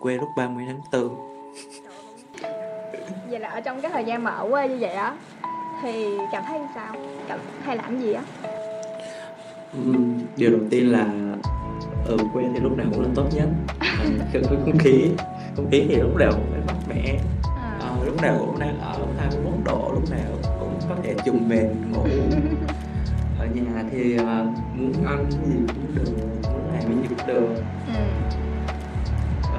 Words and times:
quê 0.00 0.16
lúc 0.16 0.28
30 0.36 0.64
tháng 0.66 0.80
4 0.92 1.30
vậy 3.30 3.40
là 3.40 3.48
ở 3.48 3.60
trong 3.60 3.80
cái 3.80 3.90
thời 3.90 4.04
gian 4.04 4.24
mà 4.24 4.30
ở 4.30 4.48
quê 4.50 4.68
như 4.68 4.76
vậy 4.80 4.92
á 4.92 5.16
thì 5.82 6.18
cảm 6.32 6.42
thấy 6.46 6.60
sao? 6.74 6.96
Cảm 7.28 7.38
hay 7.64 7.76
làm 7.76 8.00
gì 8.00 8.12
á? 8.12 8.22
Điều 10.36 10.50
đầu 10.50 10.60
tiên 10.70 10.92
là 10.92 11.06
ở 12.06 12.16
quê 12.32 12.44
thì 12.54 12.60
lúc 12.60 12.76
nào 12.78 12.86
cũng 12.90 13.02
là 13.02 13.08
tốt 13.14 13.26
nhất. 13.34 13.48
Ờ, 13.80 14.06
không 14.64 14.78
khí 14.78 15.10
không 15.56 15.70
khí 15.70 15.84
thì 15.88 15.96
lúc 15.96 16.16
nào 16.16 16.30
cũng 16.32 16.46
phải 16.50 16.60
mát 16.66 16.74
mẻ 16.88 17.18
à. 17.56 17.78
Ờ, 17.80 18.04
lúc 18.04 18.22
nào 18.22 18.36
cũng 18.38 18.58
đang 18.58 18.80
ở 18.80 18.98
21 19.18 19.54
độ 19.64 19.90
lúc 19.94 20.10
nào 20.10 20.54
cũng 20.60 20.78
có 20.88 20.94
thể 21.02 21.14
chùm 21.24 21.48
mền 21.48 21.92
ngủ. 21.92 22.04
Ở 23.38 23.46
nhà 23.46 23.84
thì 23.90 24.16
ờ, 24.16 24.46
muốn 24.74 24.92
ăn 25.06 25.26
cái 25.30 25.50
gì 25.50 25.56
cũng 25.66 25.94
được 25.94 26.12
muốn 26.52 26.72
làm 26.72 26.82
cái 26.82 26.96
gì 27.02 27.06
cũng 27.08 27.26
được. 27.26 27.62
Ừ. 27.86 28.00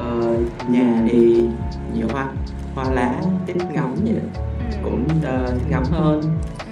Ờ, 0.01 0.37
nhà 0.69 1.03
thì 1.11 1.43
nhiều 1.93 2.07
hoa 2.11 2.27
hoa 2.75 2.91
lá 2.91 3.21
thích 3.47 3.57
ngắm 3.71 3.95
vậy 3.95 4.21
Ừ. 4.59 4.65
cũng 4.83 5.07
ờ, 5.23 5.45
thích 5.47 5.67
ngắm 5.69 5.83
hơn. 5.91 6.21
Ừ. 6.65 6.71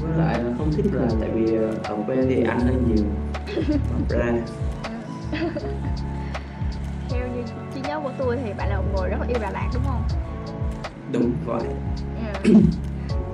với 0.00 0.18
lại 0.18 0.42
là 0.44 0.50
không 0.58 0.72
thích 0.72 0.86
là 0.92 1.08
tại 1.20 1.30
vì 1.34 1.54
ờ, 1.56 1.74
ở 1.84 1.96
quê 2.06 2.16
thì 2.28 2.42
ăn 2.44 2.60
hơi 2.60 2.74
nhiều. 2.74 3.04
Ra. 4.08 4.32
Theo 7.10 7.26
như 7.28 7.42
trí 7.74 7.80
nhớ 7.80 8.00
của 8.02 8.12
tôi 8.18 8.38
thì 8.44 8.52
bạn 8.52 8.68
là 8.68 8.76
một 8.76 8.84
người 8.96 9.08
rất 9.10 9.16
là 9.20 9.26
yêu 9.26 9.38
Đà 9.40 9.50
Lạt 9.50 9.68
đúng 9.74 9.82
không? 9.86 10.02
Đúng 11.12 11.32
vậy. 11.46 11.62
Ừ. 12.44 12.50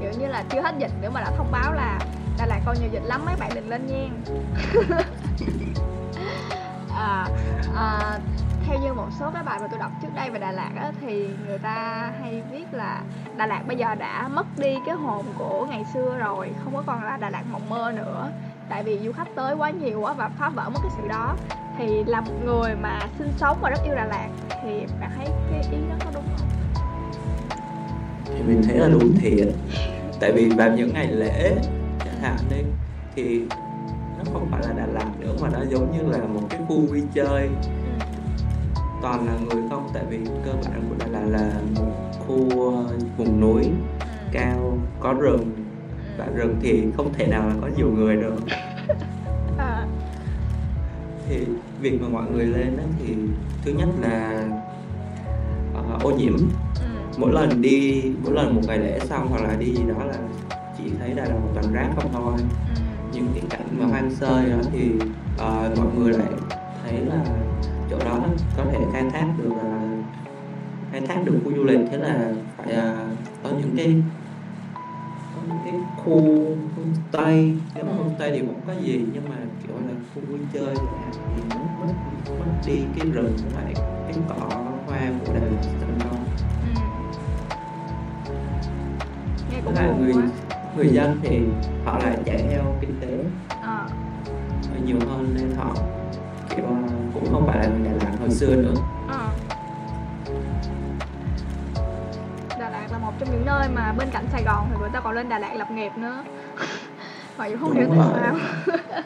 kiểu 0.01 0.11
như 0.19 0.27
là 0.27 0.45
chưa 0.51 0.61
hết 0.61 0.75
dịch 0.79 0.91
nữa 1.03 1.11
mà 1.15 1.21
đã 1.21 1.31
thông 1.37 1.51
báo 1.53 1.73
là 1.73 1.99
Đà 2.39 2.47
Lạt 2.47 2.61
còn 2.67 2.77
nhiều 2.81 2.89
dịch 2.93 3.03
lắm 3.05 3.25
mấy 3.25 3.35
bạn 3.37 3.51
đừng 3.55 3.69
lên 3.69 3.87
nha 3.87 4.09
à, 6.97 7.27
à, 7.77 8.19
theo 8.73 8.81
như 8.81 8.93
một 8.95 9.09
số 9.21 9.31
cái 9.35 9.43
bài 9.43 9.59
mà 9.61 9.69
tôi 9.69 9.79
đọc 9.79 9.91
trước 10.03 10.09
đây 10.15 10.31
về 10.31 10.39
Đà 10.39 10.53
Lạt 10.53 10.71
á, 10.77 10.93
thì 11.01 11.29
người 11.47 11.59
ta 11.59 12.11
hay 12.21 12.43
viết 12.53 12.65
là 12.73 13.03
Đà 13.37 13.47
Lạt 13.47 13.63
bây 13.67 13.77
giờ 13.77 13.95
đã 13.95 14.29
mất 14.29 14.47
đi 14.59 14.75
cái 14.87 14.95
hồn 14.95 15.25
của 15.39 15.67
ngày 15.71 15.85
xưa 15.95 16.19
rồi 16.19 16.51
không 16.65 16.75
có 16.77 16.83
còn 16.87 17.05
là 17.05 17.17
Đà 17.17 17.31
Lạt 17.31 17.43
mộng 17.53 17.71
mơ 17.71 17.93
nữa. 17.97 18.31
Tại 18.69 18.83
vì 18.83 18.99
du 19.05 19.13
khách 19.13 19.29
tới 19.35 19.55
quá 19.55 19.71
nhiều 19.71 20.01
quá 20.01 20.13
và 20.13 20.29
phá 20.29 20.49
vỡ 20.49 20.69
mất 20.69 20.81
cái 20.83 20.93
sự 20.97 21.09
đó. 21.09 21.37
Thì 21.79 22.05
là 22.05 22.21
một 22.21 22.33
người 22.45 22.75
mà 22.75 23.01
sinh 23.19 23.33
sống 23.37 23.59
và 23.61 23.71
rất 23.71 23.79
yêu 23.85 23.95
Đà 23.95 24.05
Lạt 24.05 24.29
thì 24.63 24.87
bạn 25.01 25.11
thấy 25.17 25.27
cái 25.51 25.61
ý 25.73 25.79
đó 25.91 25.97
có 26.05 26.11
đúng 26.15 26.25
không? 26.37 26.49
thì 28.27 28.43
mình 28.47 28.63
thấy 28.67 28.77
là 28.77 28.89
đúng 28.89 29.17
thiệt. 29.21 29.49
Tại 30.21 30.33
vì 30.33 30.49
vào 30.49 30.71
những 30.71 30.93
ngày 30.95 31.07
lễ 31.07 31.55
chẳng 32.05 32.21
hạn 32.23 32.37
đi 32.51 32.63
thì 33.17 33.43
nó 34.19 34.25
không 34.33 34.49
phải 34.51 34.61
là 34.63 34.73
Đà 34.73 34.87
Lạt 34.87 35.11
nữa 35.19 35.35
mà 35.43 35.49
nó 35.53 35.59
giống 35.71 35.93
như 35.97 36.13
là 36.13 36.19
một 36.19 36.43
cái 36.51 36.61
khu 36.69 36.81
vui 36.81 37.03
chơi 37.15 37.49
toàn 39.03 39.27
là 39.27 39.33
người 39.33 39.63
không? 39.71 39.89
Tại 39.95 40.03
vì 40.11 40.19
cơ 40.45 40.53
bản 40.65 40.83
của 40.89 40.95
Đà 40.99 41.07
Lạt 41.07 41.27
là 41.39 41.53
một 41.77 41.93
khu 42.19 42.73
ờ, 42.77 42.97
vùng 43.17 43.41
núi 43.41 43.65
cao 44.33 44.79
có 45.01 45.13
rừng. 45.13 45.51
Và 46.19 46.27
rừng 46.35 46.57
thì 46.63 46.85
không 46.97 47.13
thể 47.13 47.27
nào 47.27 47.49
là 47.49 47.55
có 47.61 47.69
nhiều 47.77 47.91
người 47.91 48.17
được. 48.17 48.35
À, 49.59 49.87
thì 51.29 51.37
việc 51.81 52.03
mà 52.03 52.09
mọi 52.09 52.31
người 52.31 52.47
lên 52.47 52.77
đó 52.77 52.83
thì 52.99 53.15
thứ 53.65 53.73
nhất 53.73 53.89
là 54.01 54.49
ờ, 55.75 55.99
ô 56.03 56.11
nhiễm. 56.11 56.37
Ừ. 56.81 57.19
mỗi 57.19 57.33
lần 57.33 57.63
đi 57.63 58.03
mỗi 58.25 58.33
lần 58.33 58.55
một 58.55 58.63
ngày 58.67 58.79
lễ 58.79 58.99
xong 59.01 59.27
hoặc 59.31 59.43
là 59.43 59.57
đi 59.59 59.67
gì 59.67 59.83
đó 59.89 60.05
là 60.05 60.19
chỉ 60.79 60.85
thấy 61.01 61.11
Đà 61.11 61.25
Lạt 61.25 61.35
một 61.35 61.51
toàn 61.55 61.73
rác 61.73 61.89
không 61.97 62.11
thôi. 62.13 62.35
Ừ. 62.39 62.83
những 63.13 63.27
cái 63.35 63.43
cảnh 63.51 63.67
mà 63.79 63.87
hoang 63.87 64.11
sơ 64.11 64.49
đó 64.49 64.59
thì 64.73 64.91
ờ, 65.39 65.71
mọi 65.77 65.87
người 65.99 66.13
lại 66.13 66.29
thấy 66.85 67.01
là 67.07 67.25
chỗ 67.93 67.99
đó 68.05 68.19
có 68.57 68.65
thể 68.73 68.79
khai 68.93 69.05
thác 69.13 69.27
được 69.39 69.51
là 69.57 69.81
khai 70.93 71.01
thác 71.01 71.23
được 71.25 71.39
khu 71.45 71.53
du 71.57 71.65
lịch. 71.65 71.81
Thế 71.91 71.97
là 71.99 72.33
phải 72.57 72.73
ờ, 72.73 73.07
có 73.43 73.51
những 73.59 73.75
cái 73.77 74.03
có 75.35 75.43
những 75.49 75.59
cái 75.65 75.75
khu 75.97 76.21
homestay. 76.77 77.55
Nếu 77.75 77.85
mà 77.85 77.93
homestay 77.93 78.31
thì 78.31 78.39
cũng 78.39 78.61
có 78.67 78.73
gì 78.83 79.05
nhưng 79.13 79.23
mà 79.29 79.37
kiểu 79.63 79.77
là 79.77 79.95
khu 80.15 80.23
vui 80.29 80.39
chơi 80.53 80.75
thì 81.37 81.43
nó 81.51 81.87
mất 81.87 81.93
mất 82.39 82.53
đi 82.67 82.79
cái 82.97 83.11
rừng 83.13 83.37
lại 83.55 83.75
cái 84.07 84.15
cỏ 84.29 84.49
hoa 84.87 85.11
của 85.27 85.33
Lạt 85.35 85.41
thành 85.81 85.99
công 86.11 86.25
Ừ. 86.63 86.81
nghe 89.51 89.61
cũng 89.65 89.75
buồn 89.75 90.05
người 90.05 90.13
quá. 90.13 90.29
người 90.77 90.89
dân 90.89 91.21
thì 91.23 91.39
họ 91.85 91.99
lại 91.99 92.17
chạy 92.25 92.39
theo 92.51 92.63
kinh 92.81 93.01
tế. 93.01 93.19
Ờ. 93.63 93.87
nhiều 94.87 94.97
hơn 95.09 95.35
nên 95.35 95.51
họ 95.57 95.75
kiểu 96.57 96.65
cũng 97.15 97.25
không 97.33 97.47
phải 97.47 97.59
là 97.59 97.69
người 97.69 97.81
Đà 97.85 98.07
Lạt 98.07 98.17
hồi 98.21 98.31
xưa 98.31 98.57
nữa. 98.57 98.75
Ờ. 99.09 99.31
Đà 102.59 102.71
Lạt 102.71 102.87
là 102.91 102.99
một 102.99 103.13
trong 103.19 103.31
những 103.31 103.47
nơi 103.47 103.69
mà 103.75 103.93
bên 103.99 104.09
cạnh 104.13 104.25
Sài 104.33 104.43
Gòn 104.43 104.67
thì 104.71 104.77
người 104.81 104.91
ta 104.93 105.01
còn 105.01 105.15
lên 105.15 105.29
Đà 105.29 105.39
Lạt 105.39 105.55
lập 105.57 105.71
nghiệp 105.71 105.93
nữa. 105.97 106.25
Mặc 107.39 107.47
dù 107.47 107.57
không 107.61 107.75
Đúng 107.75 107.79
hiểu 107.79 107.89
tại 107.99 108.09
sao. 108.13 108.37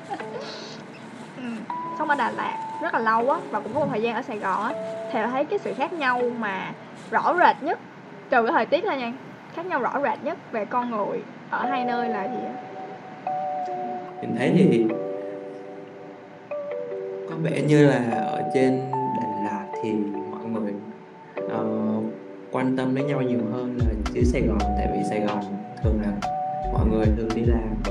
Ừ. 1.37 1.43
Sống 1.99 2.09
ở 2.09 2.15
Đà 2.15 2.31
Lạt 2.31 2.57
rất 2.83 2.95
là 2.95 3.01
lâu 3.01 3.31
á 3.31 3.39
Và 3.51 3.61
cũng 3.61 3.75
có 3.75 3.81
một 3.81 3.87
thời 3.91 4.03
gian 4.03 4.15
ở 4.15 4.23
Sài 4.23 4.39
Gòn 4.39 4.63
á 4.63 4.73
Thì 5.13 5.19
thấy 5.31 5.45
cái 5.45 5.59
sự 5.59 5.75
khác 5.77 5.93
nhau 5.93 6.23
mà 6.39 6.73
rõ 7.11 7.35
rệt 7.39 7.63
nhất 7.63 7.79
Trừ 8.31 8.43
cái 8.43 8.53
thời 8.53 8.67
tiết 8.67 8.85
thôi 8.87 8.97
nha 8.97 9.13
Khác 9.55 9.67
nhau 9.67 9.81
rõ 9.81 9.93
rệt 10.03 10.25
nhất 10.25 10.39
về 10.53 10.65
con 10.65 10.91
người 10.91 11.23
Ở 11.51 11.67
hai 11.67 11.85
nơi 11.85 12.09
là 12.09 12.25
gì 12.25 12.39
á? 12.47 12.53
Mình 14.23 14.37
thấy 14.39 14.53
thì 14.57 14.87
có 17.31 17.37
vẻ 17.43 17.63
như 17.63 17.87
là 17.87 18.11
ở 18.27 18.43
trên 18.55 18.91
Đà 19.21 19.29
Lạt 19.45 19.67
thì 19.83 19.93
mọi 20.53 20.61
người 20.63 20.73
ờ, 21.49 21.65
quan 22.53 22.77
tâm 22.77 22.95
đến 22.95 23.07
nhau 23.07 23.23
nhiều 23.23 23.41
hơn 23.53 23.79
là 23.79 23.87
dưới 24.13 24.25
Sài 24.25 24.43
Gòn 24.43 24.59
tại 24.77 24.89
vì 24.93 25.05
Sài 25.11 25.21
Gòn 25.21 25.41
thường 25.83 26.01
là 26.03 26.13
mọi 26.73 26.87
người 26.87 27.07
thường 27.17 27.29
đi 27.35 27.43
làm 27.43 27.83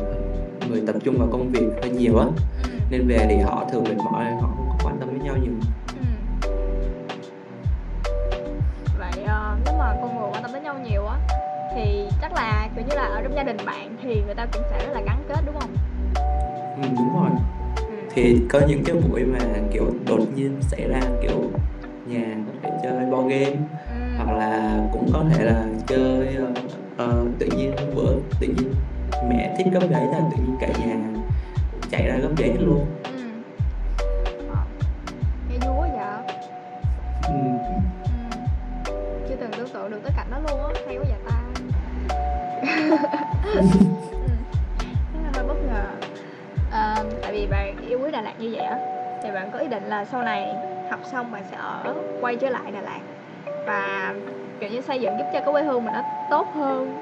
người 0.70 0.84
tập 0.88 0.96
trung 1.04 1.16
vào 1.20 1.28
công 1.32 1.50
việc 1.52 1.68
hơi 1.82 1.90
nhiều 1.92 2.18
á 2.18 2.26
nên 2.90 3.08
về 3.08 3.26
thì 3.30 3.38
họ 3.38 3.66
thường 3.72 3.84
mệt 3.84 3.98
mỏi 4.12 4.26
họ 4.26 4.48
không 4.58 4.70
có 4.70 4.86
quan 4.86 4.98
tâm 5.00 5.10
đến 5.14 5.24
nhau 5.24 5.36
nhiều 5.38 5.54
Ừ. 5.96 6.02
Vậy 9.00 9.24
ờ, 9.28 9.58
nếu 9.66 9.74
mà 9.80 9.96
con 10.02 10.16
người 10.20 10.30
quan 10.34 10.44
tâm 10.44 10.54
đến 10.54 10.64
nhau 10.64 10.76
nhiều 10.90 11.06
á 11.06 11.18
thì 11.76 12.08
chắc 12.22 12.34
là 12.34 12.70
kiểu 12.76 12.86
như 12.90 12.96
là 12.96 13.04
ở 13.04 13.22
trong 13.24 13.36
gia 13.36 13.44
đình 13.44 13.58
bạn 13.66 13.96
thì 14.04 14.22
người 14.26 14.36
ta 14.36 14.46
cũng 14.54 14.62
sẽ 14.72 14.86
rất 14.88 14.94
là 14.94 15.02
gắn 15.06 15.24
kết 15.30 15.40
đúng 15.46 15.56
không? 15.60 15.70
ừ, 16.82 16.88
đúng 16.98 17.14
rồi. 17.22 17.30
Thì 18.16 18.42
có 18.50 18.60
những 18.68 18.84
cái 18.86 18.96
buổi 18.96 19.24
mà 19.24 19.40
kiểu 19.72 19.86
đột 20.08 20.20
nhiên 20.36 20.56
xảy 20.62 20.88
ra 20.90 21.00
kiểu 21.22 21.52
nhà 22.08 22.36
có 22.48 22.52
thể 22.64 22.70
chơi 22.84 23.06
board 23.12 23.30
game 23.30 23.56
Ừ. 23.90 23.96
hoặc 24.18 24.38
là 24.38 24.80
cũng 24.94 25.10
có 25.14 25.24
thể 25.34 25.46
là 25.46 25.66
chơi 25.88 26.36
ờ, 26.98 27.26
tự 27.40 27.46
nhiên 27.58 27.72
bữa 27.96 28.14
tự 28.40 28.48
nhiên 28.48 28.74
mẹ 29.30 29.56
thích 29.58 29.68
gấp 29.74 29.80
giấy 29.80 30.06
là 30.12 30.20
tự 30.32 30.38
nhiên 30.38 30.56
cả 30.62 30.68
nhà 30.80 30.96
chạy 31.92 32.08
ra 32.08 32.18
gấp 32.18 32.30
giấy 32.38 32.50
hết 32.50 32.58
luôn 32.60 32.86
Ừ. 33.04 33.12
Nghe 35.50 35.58
vui 35.68 35.76
quá 35.78 36.22
vậy. 36.28 36.36
ừ. 37.28 37.34
Ừ. 37.68 37.74
Chưa 39.30 39.36
từng 39.40 39.52
tưởng 39.58 39.70
tượng 39.74 39.92
được 39.92 40.00
tới 40.04 40.12
cảnh 40.18 40.28
đó 40.32 40.38
luôn 40.50 40.60
á, 40.64 40.74
hay 40.88 40.98
quá 40.98 41.06
vậy 41.10 41.20
ta. 41.26 41.42
ý 49.66 49.72
định 49.72 49.84
là 49.84 50.06
sau 50.06 50.24
này 50.24 50.56
học 50.90 51.00
xong 51.12 51.32
bạn 51.32 51.44
sẽ 51.52 51.58
ở 51.58 51.96
quay 52.22 52.36
trở 52.36 52.50
lại 52.50 52.72
Đà 52.72 52.82
Lạt. 52.82 53.00
Và 53.66 54.14
kiểu 54.60 54.70
như 54.70 54.82
xây 54.82 55.02
dựng 55.02 55.18
giúp 55.18 55.26
cho 55.34 55.40
cái 55.40 55.52
quê 55.52 55.64
hương 55.64 55.86
mình 55.86 55.94
nó 55.94 56.02
tốt 56.30 56.48
hơn 56.56 57.02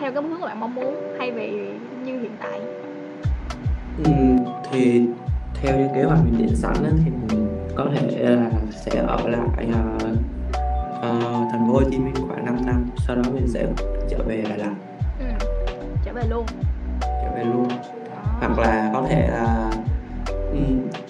theo 0.00 0.12
cái 0.12 0.22
hướng 0.22 0.40
mà 0.40 0.46
bạn 0.46 0.60
mong 0.60 0.74
muốn 0.74 0.94
thay 1.18 1.30
vì 1.30 1.50
như 2.04 2.20
hiện 2.20 2.36
tại. 2.40 2.60
Ừ, 4.04 4.12
thì 4.70 5.08
theo 5.62 5.78
như 5.78 5.88
kế 5.94 6.02
hoạch 6.02 6.18
mình 6.24 6.38
định 6.38 6.56
sẵn 6.56 6.74
thì 7.04 7.10
mình 7.10 7.48
có 7.76 7.86
thể 7.94 8.18
là 8.18 8.50
sẽ 8.70 9.00
ở 9.06 9.28
lại 9.28 9.68
ờ, 9.72 10.08
ờ, 11.02 11.10
thành 11.52 11.66
phố 11.66 11.72
Hồ 11.72 11.82
Chí 11.90 11.98
Minh 11.98 12.14
khoảng 12.28 12.44
5 12.44 12.56
năm 12.66 12.86
sau 13.06 13.16
đó 13.16 13.22
mình 13.34 13.48
sẽ 13.48 13.66
trở 14.10 14.18
về 14.26 14.44
Đà 14.48 14.56
Lạt. 14.56 14.74
Ừ. 15.18 15.26
trở 16.04 16.12
về 16.12 16.22
luôn. 16.30 16.46
Trở 17.00 17.30
về 17.34 17.44
luôn. 17.44 17.68
Hoặc 18.40 18.58
là 18.58 18.90
có 18.92 19.06
thể 19.08 19.28
là 19.28 19.70
ừ, 20.52 20.58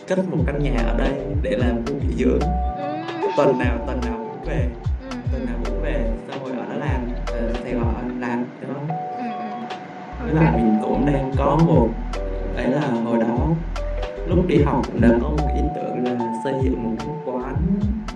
cất 0.09 0.19
một 0.31 0.45
căn 0.47 0.63
nhà 0.63 0.77
ở 0.87 0.95
đây 0.99 1.13
để 1.43 1.57
làm 1.57 1.87
khu 1.87 1.93
nghỉ 1.95 2.15
dưỡng 2.25 2.41
ừ. 2.79 3.29
tuần 3.37 3.59
nào 3.59 3.79
tuần 3.87 4.01
nào 4.01 4.19
cũng 4.19 4.45
về 4.49 4.69
Ừ. 5.11 5.17
tuần 5.33 5.47
nào 5.47 5.55
cũng 5.65 5.83
về 5.83 6.11
xong 6.29 6.45
rồi 6.45 6.57
ở 6.57 6.65
đó 6.67 6.75
làm 6.87 7.01
ở 7.27 7.53
Sài 7.63 7.73
Gòn 7.75 8.21
làm 8.21 8.45
đó 8.69 8.75
Ừ. 9.19 9.25
ừ. 10.21 10.25
với 10.25 10.35
lại 10.35 10.53
mình 10.57 10.79
cũng 10.83 11.07
đang 11.07 11.33
có 11.37 11.59
một 11.67 11.89
đấy 12.57 12.67
là 12.69 12.81
hồi 13.05 13.19
đó 13.19 13.49
lúc 14.27 14.47
đi 14.47 14.63
học 14.63 14.83
cũng 14.87 15.01
đã 15.01 15.09
có 15.23 15.29
một 15.29 15.49
ý 15.55 15.61
tưởng 15.75 16.05
là 16.05 16.33
xây 16.45 16.55
dựng 16.63 16.83
một 16.85 16.97
cái 16.99 17.09
quán 17.27 17.57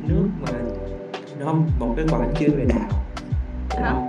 nước 0.08 0.29
mà 0.41 0.49
không 1.44 1.70
một 1.79 1.94
cái 1.96 2.06
quán 2.11 2.34
chuyên 2.38 2.50
về 2.56 2.67
Hả? 2.75 2.88
không 3.91 4.08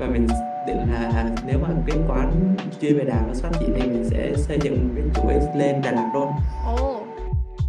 và 0.00 0.06
mình 0.06 0.26
định 0.66 0.76
là 0.92 1.24
nếu 1.46 1.58
mà 1.62 1.68
cái 1.86 1.96
quán 2.08 2.56
chuyên 2.80 2.98
về 2.98 3.04
đào 3.04 3.20
nó 3.28 3.34
phát 3.42 3.50
triển 3.60 3.74
thì 3.76 3.82
mình 3.82 4.04
sẽ 4.10 4.32
xây 4.36 4.58
dựng 4.62 4.88
một 4.88 4.94
cái 4.96 5.04
chuỗi 5.14 5.58
lên 5.58 5.82
Đà 5.82 5.92
Lạt 5.92 6.10
luôn. 6.14 6.28
Ồ, 6.66 7.02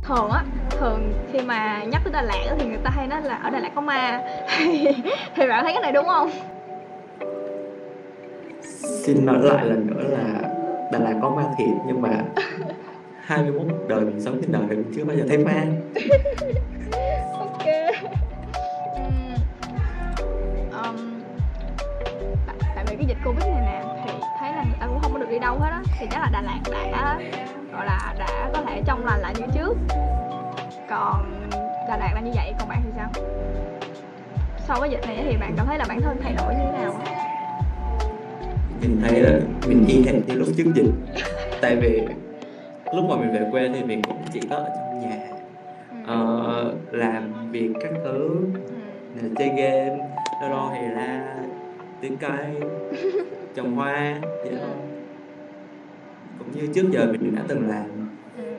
thường 0.04 0.30
á 0.30 0.44
thường 0.70 1.14
khi 1.34 1.40
mà 1.42 1.84
nhắc 1.84 2.02
tới 2.04 2.14
Đà 2.14 2.22
Lạt 2.22 2.56
thì 2.60 2.66
người 2.66 2.80
ta 2.84 2.90
hay 2.90 3.08
nói 3.08 3.22
là 3.22 3.36
ở 3.36 3.50
Đà 3.50 3.60
Lạt 3.60 3.72
có 3.76 3.82
ma. 3.82 4.22
Thì, 4.58 4.88
thì 5.36 5.48
bạn 5.48 5.64
thấy 5.64 5.74
cái 5.74 5.82
này 5.82 5.92
đúng 5.92 6.06
không? 6.06 6.30
Xin 9.06 9.26
nói 9.26 9.38
lại 9.42 9.66
lần 9.66 9.88
nữa 9.88 10.04
là 10.10 10.42
Đà 10.92 11.00
Lạt 11.00 11.14
có 11.22 11.30
ma 11.30 11.44
thiệt 11.58 11.76
nhưng 11.88 12.02
mà 12.02 12.10
21 13.22 13.68
đời 13.88 14.00
mình 14.02 14.22
sống 14.22 14.42
trên 14.42 14.52
đời 14.52 14.62
mình 14.68 14.84
chưa 14.96 15.06
bao 15.06 15.18
giờ 15.18 15.24
thấy 15.30 15.38
ma 15.38 15.64
thì 26.00 26.08
chắc 26.12 26.20
là 26.20 26.30
Đà 26.34 26.42
Lạt 26.42 26.60
đã 26.92 27.20
gọi 27.74 27.86
là 27.86 28.14
đã 28.20 28.50
có 28.54 28.62
thể 28.68 28.82
trong 28.86 29.06
lành 29.06 29.20
lại 29.20 29.34
như 29.40 29.46
trước. 29.54 29.74
Còn 30.90 31.50
Đà 31.88 31.98
Lạt 31.98 32.12
là 32.16 32.22
như 32.22 32.32
vậy 32.36 32.54
còn 32.60 32.70
bạn 32.70 32.82
thì 32.86 32.92
sao? 32.96 33.10
Sau 34.68 34.82
cái 34.82 34.90
dịch 34.90 35.02
này 35.08 35.26
thì 35.30 35.38
bạn 35.38 35.54
cảm 35.58 35.66
thấy 35.66 35.78
là 35.78 35.86
bản 35.90 36.02
thân 36.02 36.18
thay 36.24 36.34
đổi 36.38 36.54
như 36.54 36.60
thế 36.72 36.78
nào? 36.78 36.94
Mình 38.82 39.02
thấy 39.04 39.22
là 39.22 39.40
mình 39.68 39.86
y 39.88 40.06
hệt 40.06 40.16
như 40.28 40.34
lúc 40.34 40.48
trước 40.58 40.72
dịch 40.76 40.92
tại 41.62 41.76
vì 41.76 42.02
lúc 42.94 43.06
mà 43.10 43.16
mình 43.16 43.34
về 43.34 43.48
quê 43.52 43.70
thì 43.74 43.84
mình 43.84 44.02
cũng 44.02 44.18
chỉ 44.34 44.40
có 44.50 44.56
ở 44.56 44.70
trong 44.76 45.02
nhà. 45.02 45.18
Uh, 46.14 46.94
làm 46.94 47.52
việc 47.52 47.74
các 47.82 47.92
thứ 48.04 48.40
ừ. 49.22 49.30
chơi 49.38 49.48
game 49.48 49.98
lâu 50.42 50.50
lâu 50.50 50.70
thì 50.74 50.88
ra 50.88 51.22
tưới 52.02 52.12
cây 52.20 52.70
trồng 53.56 53.76
hoa 53.76 54.20
vậy 54.22 54.54
thôi. 54.60 54.70
Cũng 54.70 54.95
như 56.54 56.68
trước 56.76 56.90
giờ 56.92 57.08
mình 57.12 57.36
đã 57.36 57.42
từng 57.48 57.70
làm 57.70 58.10
ừ. 58.38 58.54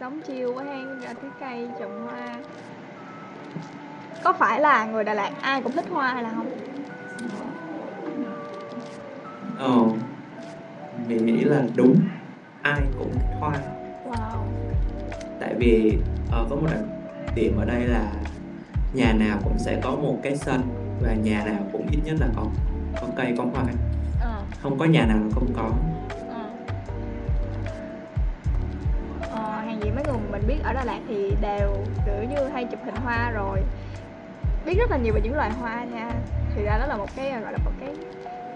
sống 0.00 0.20
chiêu 0.26 0.54
quá 0.54 0.64
hang 0.64 1.00
ra 1.00 1.12
tưới 1.12 1.30
cây 1.40 1.68
trồng 1.80 2.06
hoa 2.06 2.36
có 4.24 4.32
phải 4.32 4.60
là 4.60 4.84
người 4.84 5.04
Đà 5.04 5.14
Lạt 5.14 5.30
ai 5.40 5.62
cũng 5.62 5.72
thích 5.72 5.84
hoa 5.90 6.12
hay 6.12 6.22
là 6.22 6.32
không? 6.36 6.46
Ờ, 9.58 9.78
mình 11.08 11.26
nghĩ 11.26 11.44
là 11.44 11.62
đúng 11.76 11.96
ai 12.62 12.80
cũng 12.98 13.12
thích 13.12 13.36
hoa 13.40 13.52
wow. 14.04 14.42
tại 15.40 15.54
vì 15.58 15.98
uh, 16.26 16.50
có 16.50 16.56
một 16.56 16.66
đặc 16.70 16.80
điểm 17.34 17.56
ở 17.58 17.64
đây 17.64 17.80
là 17.80 18.12
nhà 18.94 19.12
nào 19.12 19.38
cũng 19.44 19.58
sẽ 19.58 19.80
có 19.82 19.90
một 19.90 20.18
cái 20.22 20.36
sân 20.36 20.60
và 21.02 21.14
nhà 21.14 21.44
nào 21.44 21.68
cũng 21.72 21.86
ít 21.90 21.98
nhất 22.04 22.16
là 22.20 22.28
có 22.36 22.42
có 23.00 23.06
cây 23.16 23.34
có 23.38 23.44
hoa 23.44 23.64
ờ. 24.20 24.42
không 24.62 24.78
có 24.78 24.84
nhà 24.84 25.06
nào 25.06 25.18
không 25.34 25.52
có 25.56 25.70
gì 29.86 29.92
mấy 29.92 30.04
người 30.04 30.30
mình 30.30 30.42
biết 30.46 30.56
ở 30.64 30.72
Đà 30.72 30.84
Lạt 30.84 30.98
thì 31.08 31.32
đều 31.40 31.76
kiểu 32.06 32.24
như 32.30 32.48
hay 32.48 32.64
chụp 32.64 32.80
hình 32.84 32.94
hoa 33.04 33.30
rồi. 33.30 33.62
Biết 34.66 34.74
rất 34.78 34.90
là 34.90 34.96
nhiều 34.96 35.14
về 35.14 35.20
những 35.20 35.34
loài 35.34 35.50
hoa 35.50 35.84
nha. 35.84 36.10
Thì 36.54 36.62
ra 36.62 36.78
đó 36.78 36.86
là 36.86 36.96
một 36.96 37.08
cái 37.16 37.30
gọi 37.30 37.52
là 37.52 37.58
một 37.64 37.70
cái 37.80 37.94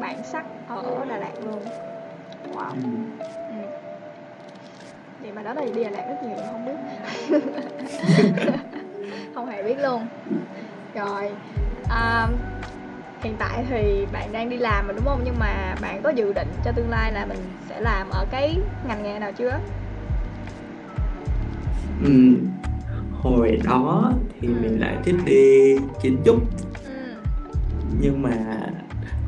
bản 0.00 0.22
sắc 0.22 0.44
ở 0.68 1.04
Đà 1.08 1.18
Lạt 1.18 1.32
luôn. 1.44 1.62
Wow. 2.54 2.70
Ừ. 2.74 2.88
Ừ. 3.48 3.62
vậy 5.22 5.32
mà 5.32 5.42
đó 5.42 5.54
là 5.54 5.62
đi 5.74 5.84
Đà 5.84 5.90
Lạt 5.90 6.04
rất 6.08 6.22
nhiều 6.22 6.36
không 6.52 6.66
biết. 6.66 6.76
Không 9.34 9.46
hề 9.46 9.62
biết 9.62 9.76
luôn. 9.82 10.06
Rồi 10.94 11.30
à, 11.90 12.28
hiện 13.22 13.36
tại 13.38 13.64
thì 13.70 14.06
bạn 14.12 14.32
đang 14.32 14.48
đi 14.48 14.56
làm 14.56 14.86
mà 14.86 14.92
đúng 14.92 15.04
không? 15.04 15.20
Nhưng 15.24 15.38
mà 15.38 15.74
bạn 15.80 16.02
có 16.02 16.10
dự 16.10 16.32
định 16.32 16.48
cho 16.64 16.72
tương 16.72 16.90
lai 16.90 17.12
là 17.12 17.26
mình 17.26 17.38
sẽ 17.68 17.80
làm 17.80 18.10
ở 18.10 18.26
cái 18.30 18.56
ngành 18.88 19.02
nghề 19.02 19.18
nào 19.18 19.32
chưa 19.32 19.58
ừ, 22.04 22.34
hồi 23.12 23.58
đó 23.64 24.12
thì 24.40 24.48
mình 24.48 24.80
lại 24.80 24.96
thích 25.04 25.14
đi 25.26 25.76
kiến 26.02 26.16
trúc. 26.24 26.36
Ừ. 26.84 26.92
nhưng 28.00 28.22
mà 28.22 28.60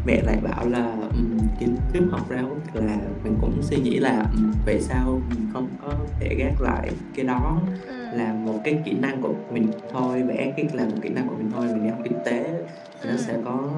mẹ 0.06 0.22
lại 0.22 0.38
bảo 0.42 0.68
là 0.68 0.96
um, 1.16 1.38
kiến 1.60 1.76
trúc 1.94 2.04
học 2.10 2.30
ra 2.30 2.42
là 2.74 2.98
mình 3.24 3.36
cũng 3.40 3.62
suy 3.62 3.76
nghĩ 3.76 3.98
là 3.98 4.26
um, 4.36 4.52
vậy 4.66 4.80
sao 4.80 5.20
mình 5.30 5.48
không 5.52 5.68
có 5.82 5.94
thể 6.20 6.34
gác 6.38 6.60
lại 6.60 6.90
cái 7.14 7.24
đó 7.24 7.60
là 8.12 8.32
một 8.32 8.60
cái 8.64 8.82
kỹ 8.84 8.92
năng 8.92 9.22
của 9.22 9.34
mình 9.52 9.68
thôi 9.92 10.22
vẽ 10.22 10.52
cái 10.56 10.68
là 10.72 10.84
một 10.84 10.96
kỹ 11.02 11.08
năng 11.08 11.28
của 11.28 11.34
mình 11.38 11.50
thôi 11.54 11.66
mình 11.66 11.82
đi 11.82 11.88
học 11.88 11.98
kinh 12.04 12.18
tế 12.24 12.64
thì 13.02 13.10
nó 13.10 13.16
sẽ 13.16 13.38
có 13.44 13.70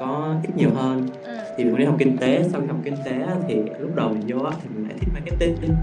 có 0.00 0.34
ít 0.42 0.56
nhiều 0.56 0.70
hơn. 0.74 1.08
Thì 1.56 1.64
mình 1.64 1.76
đi 1.76 1.84
học 1.84 1.96
kinh 1.98 2.16
tế 2.16 2.48
sau 2.52 2.60
khi 2.60 2.66
học 2.66 2.76
kinh 2.84 2.96
tế 3.04 3.26
thì 3.48 3.54
lúc 3.78 3.94
đầu 3.94 4.08
mình 4.08 4.22
vô 4.26 4.50
thì 4.62 4.68
mình 4.74 4.88
lại 4.88 4.98
thích 5.00 5.08
marketing 5.14 5.74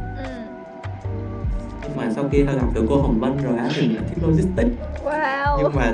mà 1.98 2.12
sau 2.16 2.30
khi 2.32 2.44
gặp 2.44 2.74
được 2.74 2.86
cô 2.90 3.02
Hồng 3.02 3.20
Vân 3.20 3.38
rồi 3.44 3.58
á 3.58 3.70
thì 3.76 3.88
lại 3.88 4.04
thích 4.10 4.24
logistics 4.28 4.76
wow. 5.06 5.58
nhưng 5.62 5.76
mà 5.76 5.94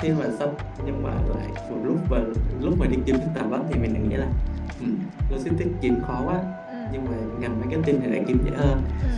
khi 0.00 0.08
mà 0.08 0.24
xong 0.38 0.54
nhưng 0.86 1.02
mà 1.02 1.10
lại 1.10 1.48
một 1.70 1.76
lúc 1.84 1.96
và 2.08 2.20
lúc 2.60 2.74
mà 2.78 2.86
đi 2.86 2.96
kiếm 3.06 3.16
tập 3.34 3.46
á 3.52 3.58
thì 3.68 3.80
mình 3.80 4.08
nghĩ 4.08 4.16
là 4.16 4.26
um, 4.80 4.96
logistics 5.30 5.70
kiếm 5.80 6.00
khó 6.06 6.22
quá 6.26 6.40
ừ. 6.70 6.76
nhưng 6.92 7.04
mà 7.04 7.16
ngành 7.40 7.60
marketing 7.60 8.00
thì 8.00 8.08
lại 8.08 8.24
kiếm 8.26 8.38
dễ 8.44 8.50
hơn 8.56 8.82
ừ. 9.02 9.08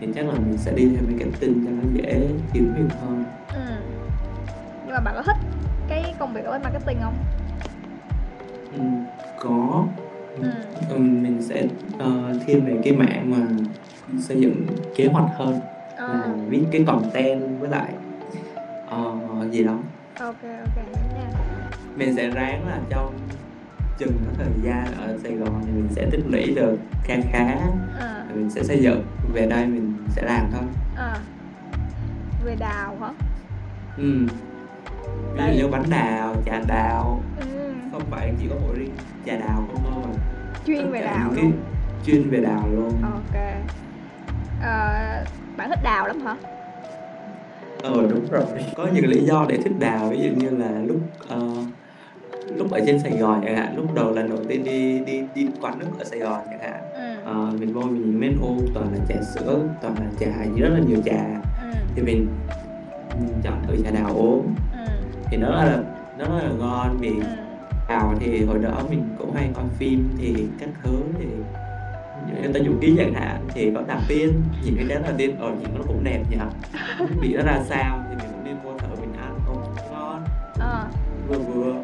thì 0.00 0.08
chắc 0.14 0.26
là 0.26 0.34
mình 0.34 0.58
sẽ 0.58 0.72
đi 0.72 0.88
theo 0.94 1.02
marketing 1.08 1.64
cho 1.64 1.70
nó 1.70 1.82
dễ 1.92 2.28
kiếm 2.52 2.74
việc 2.76 2.94
hơn 3.00 3.24
ừ. 3.54 3.74
nhưng 4.86 4.94
mà 4.94 5.00
bạn 5.00 5.14
có 5.16 5.22
thích 5.22 5.36
cái 5.88 6.14
công 6.18 6.34
việc 6.34 6.44
ở 6.44 6.52
bên 6.52 6.62
marketing 6.62 6.98
không 7.02 7.14
ừ, 8.72 8.82
có 9.38 9.86
ừ. 10.36 10.50
Ừ, 10.90 10.98
mình 10.98 11.42
sẽ 11.42 11.64
uh, 11.94 12.42
thiên 12.46 12.64
về 12.64 12.80
cái 12.84 12.92
mạng 12.92 13.30
mà 13.30 13.46
xây 14.18 14.40
dựng 14.40 14.66
kế 14.96 15.06
hoạch 15.06 15.30
hơn. 15.36 15.60
À. 15.96 16.06
là 16.08 16.34
viết 16.48 16.62
cái 16.72 16.84
content 16.86 17.60
với 17.60 17.70
lại 17.70 17.92
uh, 18.94 19.52
gì 19.52 19.64
đó. 19.64 19.78
Ok 20.20 20.42
ok 20.42 20.84
mình 21.96 22.16
sẽ 22.16 22.30
ráng 22.30 22.68
là 22.68 22.78
trong 22.90 23.18
chừng 23.98 24.12
có 24.26 24.32
thời 24.38 24.52
gian 24.62 24.86
ở 24.98 25.18
Sài 25.22 25.32
Gòn 25.32 25.62
thì 25.66 25.72
mình 25.72 25.88
sẽ 25.90 26.06
tích 26.10 26.22
lũy 26.26 26.54
được 26.54 26.76
khá. 27.04 27.14
Khá 27.32 27.56
à. 28.00 28.24
mình 28.34 28.50
sẽ 28.50 28.62
xây 28.62 28.82
dựng. 28.82 29.02
Về 29.32 29.46
đây 29.46 29.66
mình 29.66 29.96
sẽ 30.08 30.22
làm 30.22 30.46
thôi. 30.52 30.62
À. 30.96 31.16
về 32.44 32.56
đào 32.60 32.96
hả? 33.00 33.10
Ừ. 33.98 34.26
Ví 35.34 35.42
dụ 35.58 35.64
như 35.64 35.68
bánh 35.68 35.84
đào 35.90 36.36
trà 36.46 36.60
đào. 36.68 37.20
Ừ. 37.40 37.72
không 37.92 38.02
phải 38.10 38.32
chỉ 38.40 38.46
có 38.48 38.54
mỗi 38.62 38.78
riêng 38.78 38.92
trà 39.26 39.36
đào 39.36 39.68
không 39.72 39.84
thôi 39.90 40.14
chuyên 40.66 40.90
về 40.90 41.00
đào 41.00 41.32
cái 41.36 41.44
chuyên 42.06 42.30
về 42.30 42.40
đào 42.40 42.68
luôn. 42.74 42.92
Ok 43.02 43.42
à, 44.62 45.24
bạn 45.56 45.70
thích 45.70 45.82
đào 45.82 46.06
lắm 46.06 46.20
hả 46.20 46.36
ờ 47.82 48.06
đúng 48.10 48.30
rồi 48.30 48.42
có 48.76 48.86
những 48.94 49.06
lý 49.06 49.20
do 49.20 49.46
để 49.48 49.56
thích 49.56 49.72
đào 49.78 50.08
ví 50.08 50.18
dụ 50.22 50.30
như 50.36 50.50
là 50.50 50.70
lúc 50.86 51.00
uh, 51.34 51.66
lúc 52.56 52.70
ở 52.70 52.80
trên 52.86 52.98
Sài 52.98 53.12
Gòn 53.12 53.42
chẳng 53.44 53.56
hạn 53.56 53.76
lúc 53.76 53.94
đầu 53.94 54.10
lần 54.12 54.28
đầu 54.28 54.38
tiên 54.48 54.64
đi 54.64 54.98
đi 54.98 55.22
đi 55.34 55.48
quán 55.60 55.78
nước 55.78 55.86
ở 55.98 56.04
Sài 56.04 56.18
Gòn 56.18 56.40
chẳng 56.50 56.60
hạn 56.60 56.80
ừ. 56.94 57.30
uh, 57.30 57.60
mình 57.60 57.72
vô 57.72 57.82
mình 57.82 58.02
nhìn 58.02 58.20
menu 58.20 58.58
toàn 58.74 58.86
là 58.92 58.98
trà 59.08 59.22
sữa 59.34 59.58
toàn 59.82 59.94
là 59.94 60.06
trà 60.20 60.44
rất 60.56 60.68
là 60.68 60.80
nhiều 60.88 60.98
trà 61.04 61.24
ừ. 61.62 61.70
thì 61.94 62.02
mình, 62.02 62.28
mình 63.20 63.34
chọn 63.42 63.62
thử 63.66 63.76
trà 63.84 63.90
đào 63.90 64.14
uống 64.14 64.54
ừ. 64.72 64.86
thì 65.30 65.36
nó 65.36 65.48
là 65.48 65.78
nó 66.18 66.24
rất 66.24 66.42
là 66.42 66.52
ngon 66.58 66.96
vì 67.00 67.08
ừ. 67.08 67.26
đào 67.88 68.14
thì 68.20 68.44
hồi 68.44 68.58
đó 68.58 68.82
mình 68.90 69.02
cũng 69.18 69.32
hay 69.32 69.50
coi 69.54 69.64
phim 69.78 70.08
thì 70.18 70.34
các 70.60 70.68
thứ 70.82 70.98
thì 71.18 71.26
người 72.42 72.52
ta 72.52 72.60
dùng 72.60 72.78
ký 72.80 72.94
chẳng 72.98 73.14
hạn 73.14 73.40
thì 73.54 73.72
có 73.74 73.82
đạp 73.88 74.00
pin 74.08 74.32
nhìn 74.64 74.76
cái 74.76 74.84
đó 74.88 74.94
là 75.06 75.14
tiên 75.18 75.36
ở 75.38 75.50
nhìn 75.50 75.68
nó 75.74 75.84
cũng 75.86 76.04
đẹp 76.04 76.22
nhỉ. 76.30 76.36
Bị 77.20 77.34
nó 77.34 77.42
ra 77.42 77.60
sao 77.68 78.04
thì 78.10 78.16
mình 78.16 78.32
cũng 78.32 78.44
đi 78.44 78.50
mua 78.64 78.78
thử 78.78 78.88
mình 79.00 79.12
ăn. 79.20 79.38
Không 79.46 79.74
ngon. 79.90 80.24
À. 80.60 80.84
vừa 81.28 81.38
vừa. 81.38 81.74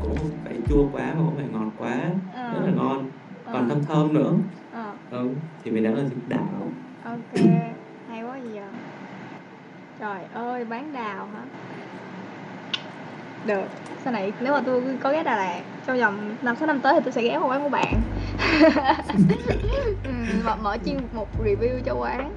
Cũng 0.00 0.16
không 0.16 0.30
phải 0.44 0.54
chua 0.68 0.88
quá 0.92 1.04
mà 1.04 1.22
cũng 1.24 1.36
phải 1.36 1.46
ngọt 1.52 1.70
quá. 1.78 1.96
À. 2.34 2.52
rất 2.52 2.60
là 2.66 2.72
ngon. 2.76 3.10
Còn 3.46 3.64
à. 3.64 3.66
thơm 3.68 3.84
thơm 3.84 4.14
nữa. 4.14 4.32
À. 4.72 4.92
ừ 5.10 5.28
thì 5.64 5.70
mình 5.70 5.84
đã 5.84 5.90
là 5.90 6.02
đào 6.28 6.68
ok 7.04 7.44
hay 8.08 8.22
quá 8.22 8.38
gì 8.38 8.50
vậy 8.54 8.62
trời 10.00 10.24
ơi 10.32 10.64
bán 10.64 10.92
đào 10.92 11.28
hả? 11.34 11.42
Được 13.46 13.64
sau 14.04 14.12
này 14.12 14.32
nếu 14.40 14.52
mà 14.52 14.60
tôi 14.66 14.82
có 15.00 15.12
ghé 15.12 15.22
Đà 15.22 15.36
Lạt 15.36 15.62
trong 15.86 16.00
vòng 16.00 16.36
năm 16.42 16.56
sáu 16.56 16.66
năm 16.66 16.80
tới 16.80 16.94
thì 16.94 17.00
tôi 17.04 17.12
sẽ 17.12 17.22
ghé 17.22 17.36
qua 17.36 17.46
quán 17.48 17.62
của 17.62 17.68
bạn. 17.68 17.94
Ừ, 20.04 20.10
mở, 20.44 20.56
mở 20.56 20.76
chuyên 20.84 20.98
một 21.12 21.28
review 21.44 21.80
cho 21.84 21.94
quán. 21.94 22.32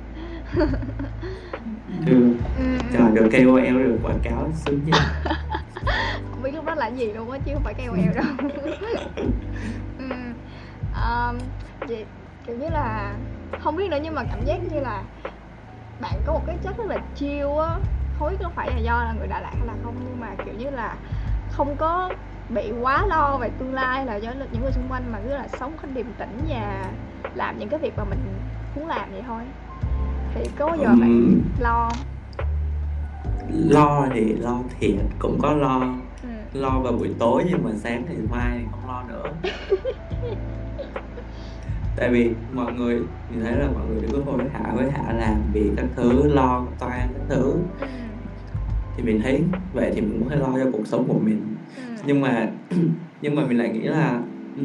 Được 2.06 2.34
ừ. 2.58 2.64
trời 2.94 3.12
được 3.14 3.30
KOL 3.32 3.84
được 3.84 3.98
quảng 4.04 4.20
cáo 4.24 4.50
xứng 4.56 4.82
nha. 4.86 4.98
Không 6.32 6.44
biết 6.44 6.52
lúc 6.56 6.66
đó 6.66 6.76
là 6.76 6.88
gì 6.88 7.14
luôn 7.14 7.32
á 7.32 7.38
chứ 7.46 7.52
không 7.54 7.64
phải 7.64 7.74
KOL 7.74 8.16
đâu. 8.16 8.50
Ừ. 10.00 10.06
um, 10.96 11.38
vậy 11.88 12.06
kiểu 12.48 12.56
như 12.56 12.70
là 12.70 13.14
không 13.64 13.76
biết 13.76 13.90
nữa 13.90 13.98
nhưng 14.04 14.16
mà 14.16 14.24
cảm 14.24 14.46
giác 14.46 14.58
như 14.72 14.80
là 14.80 15.04
bạn 16.02 16.14
có 16.26 16.34
một 16.34 16.44
cái 16.48 16.58
chất 16.64 16.78
rất 16.78 16.88
là 16.88 16.98
chill 17.16 17.48
á. 17.60 17.76
Không 18.20 18.30
biết 18.30 18.38
có 18.44 18.50
phải 18.56 18.70
là 18.70 18.78
do 18.78 19.04
là 19.04 19.14
người 19.18 19.28
Đà 19.28 19.40
Lạt 19.40 19.52
hay 19.58 19.68
là 19.68 19.74
không 19.84 19.96
nhưng 20.00 20.20
mà 20.20 20.28
kiểu 20.46 20.54
như 20.58 20.70
là 20.70 20.96
không 21.52 21.76
có 21.76 22.10
bị 22.50 22.72
quá 22.82 23.06
lo 23.08 23.38
về 23.38 23.50
tương 23.60 23.74
lai 23.74 24.06
là 24.06 24.16
do 24.16 24.32
những 24.52 24.62
người 24.62 24.72
xung 24.72 24.88
quanh 24.90 25.12
mà 25.12 25.20
cứ 25.24 25.30
là 25.30 25.48
sống 25.60 25.74
không 25.82 25.94
điềm 25.94 26.06
tĩnh 26.18 26.38
và 26.50 26.92
làm 27.36 27.60
những 27.60 27.70
cái 27.70 27.80
việc 27.80 27.94
mà 27.98 28.04
mình 28.04 28.20
muốn 28.76 28.88
làm 28.88 29.12
vậy 29.12 29.24
thôi 29.28 29.42
thì 30.36 30.44
có 30.60 30.66
bao 30.68 30.78
giờ 30.78 30.86
bạn 30.88 31.00
Ừm, 31.02 31.42
lo 31.60 31.90
lo 33.70 34.08
thì 34.14 34.34
lo 34.34 34.60
thiệt 34.80 34.96
cũng 35.20 35.40
có 35.42 35.54
lo 35.54 35.82
ừ. 36.24 36.30
lo 36.54 36.70
vào 36.80 36.94
buổi 36.94 37.16
tối 37.20 37.44
nhưng 37.50 37.64
mà 37.64 37.72
sáng 37.78 38.04
thì 38.10 38.16
mai 38.32 38.58
thì 38.60 38.66
không 38.72 38.88
lo 38.88 39.04
nữa 39.08 39.24
tại 41.96 42.10
vì 42.10 42.32
mọi 42.54 42.74
người 42.74 43.00
mình 43.30 43.42
thấy 43.44 43.52
là 43.56 43.68
mọi 43.74 43.86
người 43.90 44.02
đừng 44.02 44.26
có 44.26 44.32
hối 44.32 44.44
hả 44.54 44.72
hối 44.72 44.92
hả 44.92 45.14
làm 45.14 45.36
vì 45.54 45.72
các 45.78 45.86
thứ 45.96 46.28
lo 46.34 46.66
toan 46.80 47.00
các 47.14 47.22
thứ 47.30 47.56
Ừ. 47.82 47.88
thì 48.98 49.04
mình 49.04 49.22
thấy 49.24 49.44
vậy 49.74 49.92
thì 49.96 50.02
mình 50.02 50.20
cũng 50.20 50.30
phải 50.30 50.38
lo 50.38 50.48
cho 50.48 50.70
cuộc 50.74 50.88
sống 50.88 51.06
của 51.08 51.20
mình. 51.24 51.56
Nhưng 52.06 52.22
mà 52.22 52.50
nhưng 53.22 53.36
mà 53.36 53.46
mình 53.48 53.58
lại 53.58 53.70
nghĩ 53.70 53.80
là 53.82 54.22
ừ, 54.58 54.64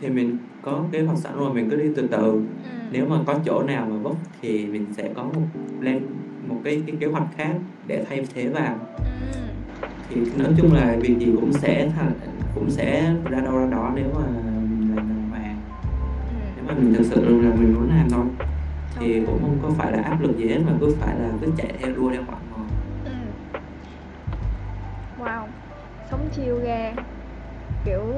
thì 0.00 0.08
mình 0.08 0.36
có 0.62 0.84
kế 0.92 1.02
hoạch 1.02 1.18
sẵn 1.18 1.36
rồi 1.36 1.54
mình 1.54 1.70
cứ 1.70 1.76
đi 1.76 1.88
từ 1.96 2.06
từ 2.06 2.32
Ừ. 2.64 2.88
nếu 2.92 3.06
mà 3.08 3.16
có 3.26 3.34
chỗ 3.44 3.62
nào 3.62 3.86
mà 3.90 3.96
vấp 3.96 4.12
thì 4.42 4.66
mình 4.66 4.86
sẽ 4.96 5.10
có 5.14 5.22
một 5.22 5.46
lên 5.80 6.00
một 6.48 6.60
cái 6.64 6.82
cái 6.86 6.96
kế 7.00 7.06
hoạch 7.06 7.26
khác 7.36 7.54
để 7.86 8.04
thay 8.08 8.26
thế 8.34 8.48
vào 8.48 8.76
Ừ. 8.98 9.04
thì 10.08 10.16
nói 10.38 10.48
chung 10.56 10.72
là 10.74 10.96
việc 11.00 11.18
gì 11.18 11.32
cũng 11.40 11.52
sẽ 11.52 11.90
thành 11.96 12.12
cũng 12.54 12.70
sẽ 12.70 13.14
ra 13.30 13.40
đâu 13.40 13.58
ra 13.58 13.66
đó 13.70 13.92
nếu 13.96 14.04
mà 14.14 14.26
mình 14.70 14.96
làm 14.96 15.08
đàng 15.08 15.28
hoàng 15.30 15.56
nếu 16.56 16.64
mà 16.68 16.74
mình 16.74 16.94
thực 16.94 17.04
sự 17.06 17.40
là 17.42 17.50
mình 17.54 17.74
muốn 17.74 17.88
làm 17.88 18.10
thôi 18.10 18.24
thì 19.00 19.20
cũng 19.26 19.38
không 19.42 19.58
có 19.62 19.70
phải 19.70 19.92
là 19.92 20.02
áp 20.02 20.22
lực 20.22 20.36
gì 20.38 20.48
hết 20.48 20.58
mà 20.66 20.72
cứ 20.80 20.94
phải 21.00 21.18
là 21.20 21.30
cứ 21.40 21.46
chạy 21.56 21.72
theo 21.80 21.94
đua 21.96 22.10
theo 22.10 22.22
mọi 22.22 22.36
chiêu 26.30 26.60
ra. 26.64 26.92
Kiểu 27.84 28.14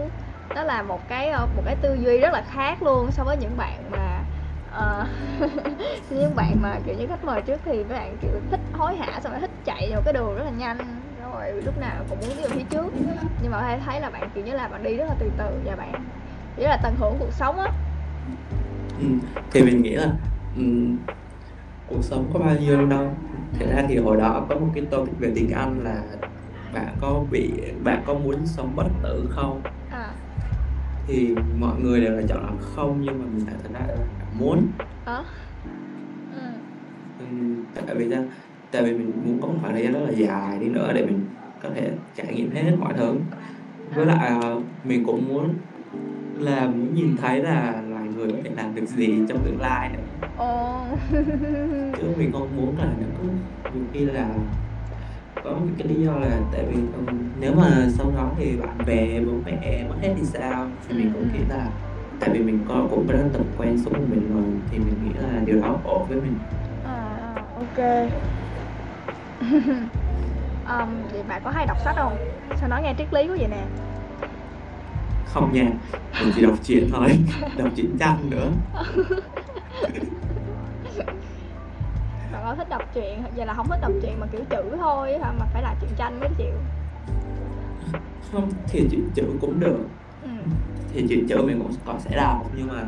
đó 0.55 0.65
là 0.65 0.83
một 0.83 1.09
cái 1.09 1.29
ờ, 1.29 1.47
một 1.57 1.63
cái 1.65 1.77
tư 1.83 1.95
duy 1.95 2.19
rất 2.19 2.33
là 2.33 2.43
khác 2.51 2.83
luôn 2.83 3.11
so 3.13 3.25
với 3.25 3.37
những 3.37 3.57
bạn 3.57 3.91
mà 3.91 4.23
uh, 4.69 5.07
những 6.11 6.35
bạn 6.37 6.63
mà 6.63 6.79
kiểu 6.87 6.95
như 6.99 7.07
khách 7.07 7.25
mời 7.25 7.43
trước 7.43 7.61
thì 7.65 7.73
mấy 7.73 7.99
bạn 7.99 8.17
kiểu 8.23 8.31
thích 8.51 8.61
hối 8.73 8.97
hả 8.97 9.21
xong 9.21 9.33
rồi 9.33 9.41
thích 9.41 9.51
chạy 9.65 9.89
vào 9.91 10.03
cái 10.03 10.13
đường 10.13 10.35
rất 10.35 10.45
là 10.45 10.51
nhanh. 10.51 10.79
Rồi 11.23 11.63
lúc 11.65 11.79
nào 11.79 12.05
cũng 12.09 12.19
muốn 12.21 12.37
đi 12.37 12.43
vào 12.43 12.51
phía 12.51 12.65
trước. 12.71 12.93
Nhưng 13.43 13.53
mà 13.53 13.61
hay 13.61 13.81
thấy 13.87 14.01
là 14.01 14.11
bạn 14.11 14.31
kiểu 14.35 14.45
như 14.45 14.53
là 14.53 14.69
bạn 14.69 14.83
đi 14.83 14.97
rất 14.97 15.05
là 15.09 15.15
từ 15.19 15.31
từ 15.39 15.61
và 15.65 15.77
bạn 15.77 15.93
chỉ 16.57 16.63
là 16.65 16.79
tận 16.83 16.95
hưởng 16.99 17.17
cuộc 17.19 17.33
sống 17.33 17.59
á. 17.59 17.73
Ừ. 19.01 19.07
thì 19.51 19.63
mình 19.63 19.83
nghĩ 19.83 19.95
là 19.95 20.13
um, 20.57 20.97
cuộc 21.87 22.05
sống 22.05 22.31
có 22.33 22.39
bao 22.39 22.57
nhiêu 22.57 22.87
đâu 22.87 23.11
thế 23.55 23.67
ra 23.67 23.85
thì 23.89 23.97
hồi 23.97 24.17
đó 24.17 24.47
có 24.49 24.55
một 24.55 24.69
cái 24.75 24.85
topic 24.91 25.19
về 25.19 25.33
tiếng 25.35 25.51
Anh 25.51 25.85
là 25.85 26.03
bạn 26.75 26.97
có 27.01 27.25
bị 27.31 27.51
bạn 27.85 28.03
có 28.07 28.15
muốn 28.15 28.47
sống 28.47 28.77
bất 28.77 28.87
tử 29.03 29.29
không? 29.31 29.63
À. 29.91 30.11
Thì 31.07 31.35
mọi 31.61 31.81
người 31.81 32.01
đều 32.01 32.13
là 32.13 32.23
chọn 32.29 32.45
là 32.45 32.53
không 32.61 33.01
nhưng 33.01 33.19
mà 33.19 33.25
mình 33.35 33.47
lại 33.47 33.57
thật 33.63 33.69
ra 33.73 33.81
là 33.89 33.97
muốn. 34.39 34.67
Đó 35.07 35.25
ừ. 36.35 36.41
Ừ, 37.19 37.27
tại 37.87 37.97
vì 37.97 38.11
sao? 38.11 38.25
Tại 38.73 38.83
vì 38.83 38.93
mình 38.93 39.13
muốn 39.25 39.41
có 39.41 39.49
một 39.49 39.55
khoảng 39.61 39.73
thời 39.73 39.83
gian 39.83 39.93
rất 39.93 40.01
là 40.01 40.11
dài 40.11 40.59
đi 40.59 40.69
nữa 40.69 40.93
để 40.95 41.07
mình 41.07 41.21
có 41.63 41.69
thể 41.75 41.91
trải 42.17 42.35
nghiệm 42.35 42.51
hết 42.51 42.63
mọi 42.81 42.95
thứ. 42.97 43.15
Với 43.95 44.07
lại 44.07 44.29
ờ, 44.43 44.61
mình 44.85 45.05
cũng 45.05 45.29
muốn 45.29 45.55
là 46.39 46.67
muốn 46.67 46.95
nhìn 46.95 47.17
thấy 47.17 47.43
là 47.43 47.83
loài 47.89 48.09
người 48.17 48.33
có 48.33 48.39
thể 48.45 48.51
làm 48.57 48.75
được 48.75 48.87
gì 48.87 49.15
trong 49.29 49.39
tương 49.45 49.61
lai 49.61 49.91
nữa. 49.93 50.29
Ồ. 50.37 50.85
Chứ 51.99 52.05
mình 52.19 52.33
không 52.33 52.57
muốn 52.57 52.79
là 52.79 52.85
nó 53.01 53.07
cứ 53.23 53.29
nhiều 53.75 53.85
khi 53.93 54.01
là 54.01 54.29
có 55.45 55.51
một 55.51 55.67
cái 55.79 55.89
lý 55.89 56.05
do 56.05 56.13
là 56.13 56.39
tại 56.53 56.65
vì 56.69 56.75
ừ, 56.75 57.13
nếu 57.41 57.53
mà 57.55 57.89
sau 57.91 58.13
đó 58.17 58.31
thì 58.39 58.57
bạn 58.57 58.79
bè 58.87 59.21
bố 59.21 59.33
mẹ 59.45 59.85
mất 59.89 59.95
hết 60.03 60.15
thì 60.17 60.25
sao 60.25 60.67
thì 60.89 60.95
mình 60.95 61.11
cũng 61.15 61.33
nghĩ 61.33 61.41
là 61.49 61.71
tại 62.21 62.31
vì 62.33 62.39
mình 62.39 62.65
có 62.69 62.87
cũng 62.91 63.07
đã 63.13 63.19
tập 63.33 63.45
quen 63.59 63.79
sống 63.85 63.95
của 63.95 64.07
mình 64.11 64.35
rồi 64.35 64.45
thì 64.71 64.79
mình 64.79 64.95
nghĩ 65.05 65.11
là 65.23 65.41
điều 65.45 65.61
đó 65.61 65.79
ổn 65.85 66.07
với 66.09 66.21
mình. 66.21 66.35
À, 66.85 67.17
à, 67.21 67.43
ok. 67.55 68.09
Um, 70.69 70.89
vậy 71.13 71.23
bạn 71.29 71.43
có 71.45 71.51
hay 71.51 71.67
đọc 71.67 71.77
sách 71.85 71.95
không? 71.99 72.17
Sao 72.61 72.69
nói 72.69 72.83
nghe 72.83 72.95
triết 72.99 73.15
lý 73.15 73.29
quá 73.29 73.37
vậy 73.39 73.49
nè? 73.51 73.65
Không 75.27 75.53
nha 75.53 75.67
mình 76.21 76.33
chỉ 76.35 76.43
đọc 76.43 76.55
truyện 76.65 76.89
thôi 76.93 77.19
đọc 77.57 77.69
truyện 77.77 77.97
tranh 77.99 78.31
nữa 78.31 78.51
bạn 82.39 82.47
có 82.47 82.55
thích 82.55 82.69
đọc 82.69 82.83
truyện. 82.95 83.23
Vậy 83.37 83.47
là 83.47 83.55
không 83.55 83.67
thích 83.69 83.79
đọc 83.83 83.93
truyện 84.03 84.21
mà 84.21 84.27
kiểu 84.33 84.41
chữ 84.51 84.77
thôi 84.77 85.19
mà 85.39 85.47
phải 85.53 85.63
là 85.63 85.75
truyện 85.81 85.91
tranh 85.97 86.21
mới 86.21 86.29
chịu. 86.39 86.55
Không 88.33 88.51
thì 88.69 88.89
truyện 88.91 89.09
chữ 89.15 89.25
cũng 89.41 89.61
được. 89.61 89.89
Ừ. 90.23 90.29
thì 90.93 91.07
truyện 91.09 91.27
chữ 91.29 91.43
mình 91.47 91.59
cũng 91.63 91.73
có 91.85 91.95
sẽ 91.99 92.17
đọc 92.17 92.51
nhưng 92.57 92.67
mà 92.69 92.85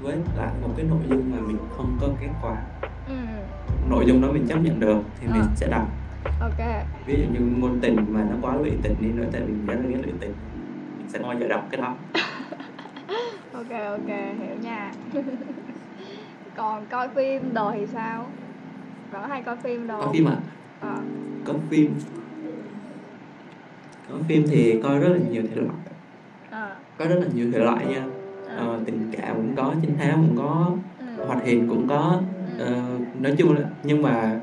với 0.00 0.16
lại 0.36 0.48
một 0.62 0.68
cái 0.76 0.86
nội 0.86 0.98
dung 1.08 1.30
mà 1.32 1.40
mình 1.40 1.58
không 1.76 1.98
có 2.00 2.08
kết 2.20 2.28
quả. 2.42 2.56
Ừ. 3.06 3.14
nội 3.90 4.04
dung 4.06 4.20
đó 4.22 4.28
mình 4.32 4.46
chấp 4.48 4.58
nhận 4.58 4.80
được 4.80 4.98
thì 5.20 5.26
mình 5.26 5.40
Ờ. 5.40 5.48
sẽ 5.56 5.66
đọc. 5.68 5.88
Ok. 6.40 6.86
Ví 7.06 7.14
dụ 7.16 7.32
như 7.32 7.40
ngôn 7.40 7.80
tình 7.82 7.96
mà 8.08 8.24
nó 8.30 8.36
quá 8.42 8.56
lụy 8.56 8.70
tình 8.82 8.96
đi 9.00 9.08
nữa 9.12 9.24
tại 9.32 9.40
mình 9.40 9.66
rất 9.66 9.74
là 9.82 9.88
ghét 9.88 9.98
lụy 10.02 10.12
tình 10.20 10.34
mình 10.98 11.08
sẽ 11.08 11.18
bao 11.18 11.34
giờ 11.40 11.48
đọc 11.48 11.68
cái 11.70 11.80
đó. 11.80 11.96
Ok 13.54 13.70
ok 13.90 14.08
hiểu 14.38 14.56
nha. 14.62 14.92
Còn 16.56 16.86
coi 16.86 17.08
phim 17.14 17.54
đồ 17.54 17.72
thì 17.72 17.86
sao 17.86 18.30
có 19.12 19.26
hay 19.28 19.42
coi 19.42 19.56
phim 19.56 19.88
có 19.88 20.00
không? 20.00 20.12
phim 20.12 20.24
à 20.28 20.36
Ờ. 20.80 20.96
có 21.44 21.54
phim 21.70 21.94
có 24.08 24.14
phim 24.28 24.44
thì 24.48 24.80
coi 24.82 24.98
rất 24.98 25.08
là 25.08 25.18
nhiều 25.30 25.42
thể 25.50 25.56
loại 25.56 25.78
Ờ. 26.50 26.76
có 26.98 27.06
rất 27.06 27.14
là 27.20 27.26
nhiều 27.34 27.50
thể 27.52 27.58
loại 27.58 27.86
nha 27.86 28.06
Ờ. 28.48 28.56
ờ, 28.56 28.80
tình 28.86 29.10
cảm 29.12 29.36
cũng 29.36 29.54
có 29.56 29.74
trinh 29.82 29.96
thám 29.98 30.24
cũng 30.26 30.36
có 30.36 30.76
Ừ. 30.98 31.24
hoạt 31.26 31.44
hình 31.44 31.68
cũng 31.68 31.86
có 31.88 32.22
Ừ. 32.58 32.64
Ờ, 32.64 32.98
nói 33.20 33.34
chung 33.38 33.54
là 33.54 33.60
nhưng 33.82 34.02
mà 34.02 34.40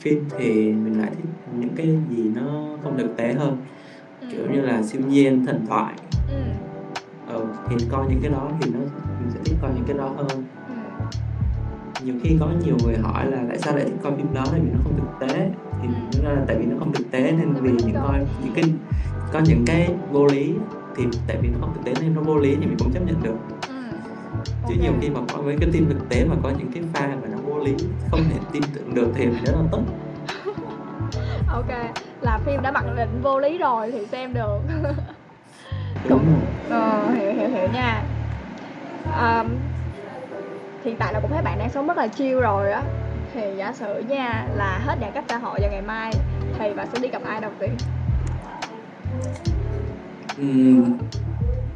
phim 0.00 0.24
thì 0.38 0.72
mình 0.72 0.98
lại 1.00 1.10
thích 1.16 1.30
những 1.58 1.74
cái 1.76 1.86
gì 2.08 2.28
nó 2.34 2.76
không 2.82 2.98
thực 2.98 3.16
tế 3.16 3.32
hơn 3.32 3.56
Ừ. 4.20 4.26
kiểu 4.30 4.46
như 4.52 4.60
là 4.60 4.82
siêu 4.82 5.02
nhiên 5.08 5.46
thần 5.46 5.64
thoại 5.66 5.94
Ừ. 6.28 6.34
ờ, 7.26 7.46
thì 7.70 7.76
coi 7.90 8.06
những 8.08 8.20
cái 8.22 8.30
đó 8.30 8.50
thì 8.60 8.70
nó 8.70 8.78
mình 9.20 9.30
sẽ 9.34 9.40
thích 9.44 9.56
coi 9.62 9.70
những 9.74 9.84
cái 9.88 9.96
đó 9.98 10.08
hơn. 10.16 10.44
Nhiều 12.04 12.14
khi 12.22 12.36
có 12.40 12.48
nhiều 12.64 12.76
người 12.84 12.96
hỏi 12.96 13.30
là 13.30 13.44
tại 13.48 13.58
sao 13.58 13.76
lại 13.76 13.84
thích 13.84 13.98
coi 14.02 14.12
phim 14.16 14.34
đó? 14.34 14.44
Tại 14.50 14.60
vì 14.60 14.70
nó 14.72 14.78
không 14.84 14.96
thực 14.96 15.18
tế. 15.20 15.50
Thì 15.82 15.88
ra 16.22 16.30
là 16.30 16.44
tại 16.46 16.56
vì 16.58 16.66
nó 16.66 16.76
không 16.78 16.92
thực 16.92 17.10
tế 17.10 17.32
nên 17.32 17.54
vì 17.54 17.70
những 17.70 17.94
coi 17.94 18.18
những 18.42 18.52
cái 18.54 18.64
có 19.32 19.40
những 19.48 19.64
cái 19.66 19.94
vô 20.10 20.26
lý 20.26 20.54
thì 20.96 21.04
tại 21.26 21.36
vì 21.42 21.48
nó 21.48 21.58
không 21.60 21.74
thực 21.74 21.84
tế 21.84 21.94
nên 22.00 22.14
nó 22.14 22.20
vô 22.20 22.36
lý 22.36 22.56
thì 22.60 22.66
mình 22.66 22.76
cũng 22.78 22.92
chấp 22.92 23.00
nhận 23.06 23.22
được. 23.22 23.36
Ừ. 23.68 23.74
chứ 24.68 24.74
Ok. 24.74 24.82
nhiều 24.82 24.92
khi 25.00 25.10
mà 25.10 25.20
có 25.32 25.42
mấy 25.42 25.56
cái 25.60 25.70
phim 25.72 25.88
thực 25.88 26.08
tế 26.08 26.24
mà 26.24 26.36
có 26.42 26.50
những 26.58 26.72
cái 26.74 26.82
pha 26.92 27.16
mà 27.22 27.28
nó 27.28 27.38
vô 27.38 27.58
lý 27.58 27.74
không 28.10 28.24
thể 28.28 28.36
tin 28.52 28.62
tưởng 28.74 28.94
được 28.94 29.12
thì 29.14 29.26
mình 29.26 29.44
rất 29.44 29.52
là 29.54 29.62
tức. 29.72 29.80
Ok 31.48 31.68
là 32.20 32.38
phim 32.44 32.62
đã 32.62 32.70
mặc 32.70 32.84
định 32.96 33.20
vô 33.22 33.38
lý 33.38 33.58
rồi 33.58 33.92
thì 33.92 34.06
xem 34.06 34.34
được. 34.34 34.60
Đúng 36.08 36.26
rồi. 36.26 36.42
Ờ 36.70 37.10
hiểu 37.10 37.32
hiểu 37.32 37.48
hiểu 37.48 37.68
nha. 37.72 38.02
Um, 39.04 39.67
hiện 40.88 40.96
tại 40.98 41.12
là 41.12 41.20
cũng 41.20 41.30
thấy 41.30 41.42
bạn 41.42 41.58
đang 41.58 41.70
sống 41.70 41.86
rất 41.86 41.96
là 41.96 42.08
chill 42.08 42.40
rồi 42.40 42.72
á. 42.72 42.82
Thì 43.34 43.40
giả 43.56 43.72
sử 43.72 43.98
nha 44.08 44.46
là 44.56 44.78
hết 44.78 44.98
giãn 45.00 45.10
cách 45.14 45.24
xã 45.28 45.38
hội 45.38 45.58
vào 45.60 45.70
ngày 45.70 45.82
mai 45.82 46.12
thì 46.58 46.74
bạn 46.74 46.88
sẽ 46.92 46.98
đi 47.02 47.08
gặp 47.08 47.22
ai 47.24 47.40
đầu 47.40 47.50
tiên? 47.60 47.70
Ừm, 50.36 50.98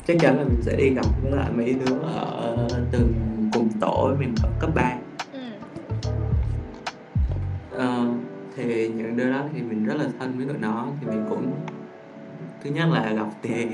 chắc 0.07 0.16
chắn 0.21 0.38
là 0.38 0.45
mình 0.45 0.62
sẽ 0.62 0.76
đi 0.76 0.95
gặp 0.95 1.07
với 1.23 1.33
lại 1.33 1.50
mấy 1.52 1.75
đứa 1.75 1.99
ở 1.99 2.69
từng 2.92 3.14
cùng 3.52 3.71
tổ 3.81 4.07
với 4.09 4.16
mình 4.16 4.35
ở 4.42 4.50
cấp 4.61 4.71
3 4.75 4.95
ừ. 5.33 5.38
Ờ, 7.71 8.07
thì 8.57 8.88
những 8.88 9.16
đứa 9.16 9.31
đó 9.31 9.45
thì 9.54 9.62
mình 9.62 9.85
rất 9.85 9.95
là 9.95 10.04
thân 10.19 10.37
với 10.37 10.47
tụi 10.47 10.59
nó 10.59 10.87
thì 11.00 11.07
mình 11.07 11.26
cũng 11.28 11.54
thứ 12.61 12.71
nhất 12.71 12.88
là 12.92 13.12
gặp 13.12 13.28
thì 13.42 13.66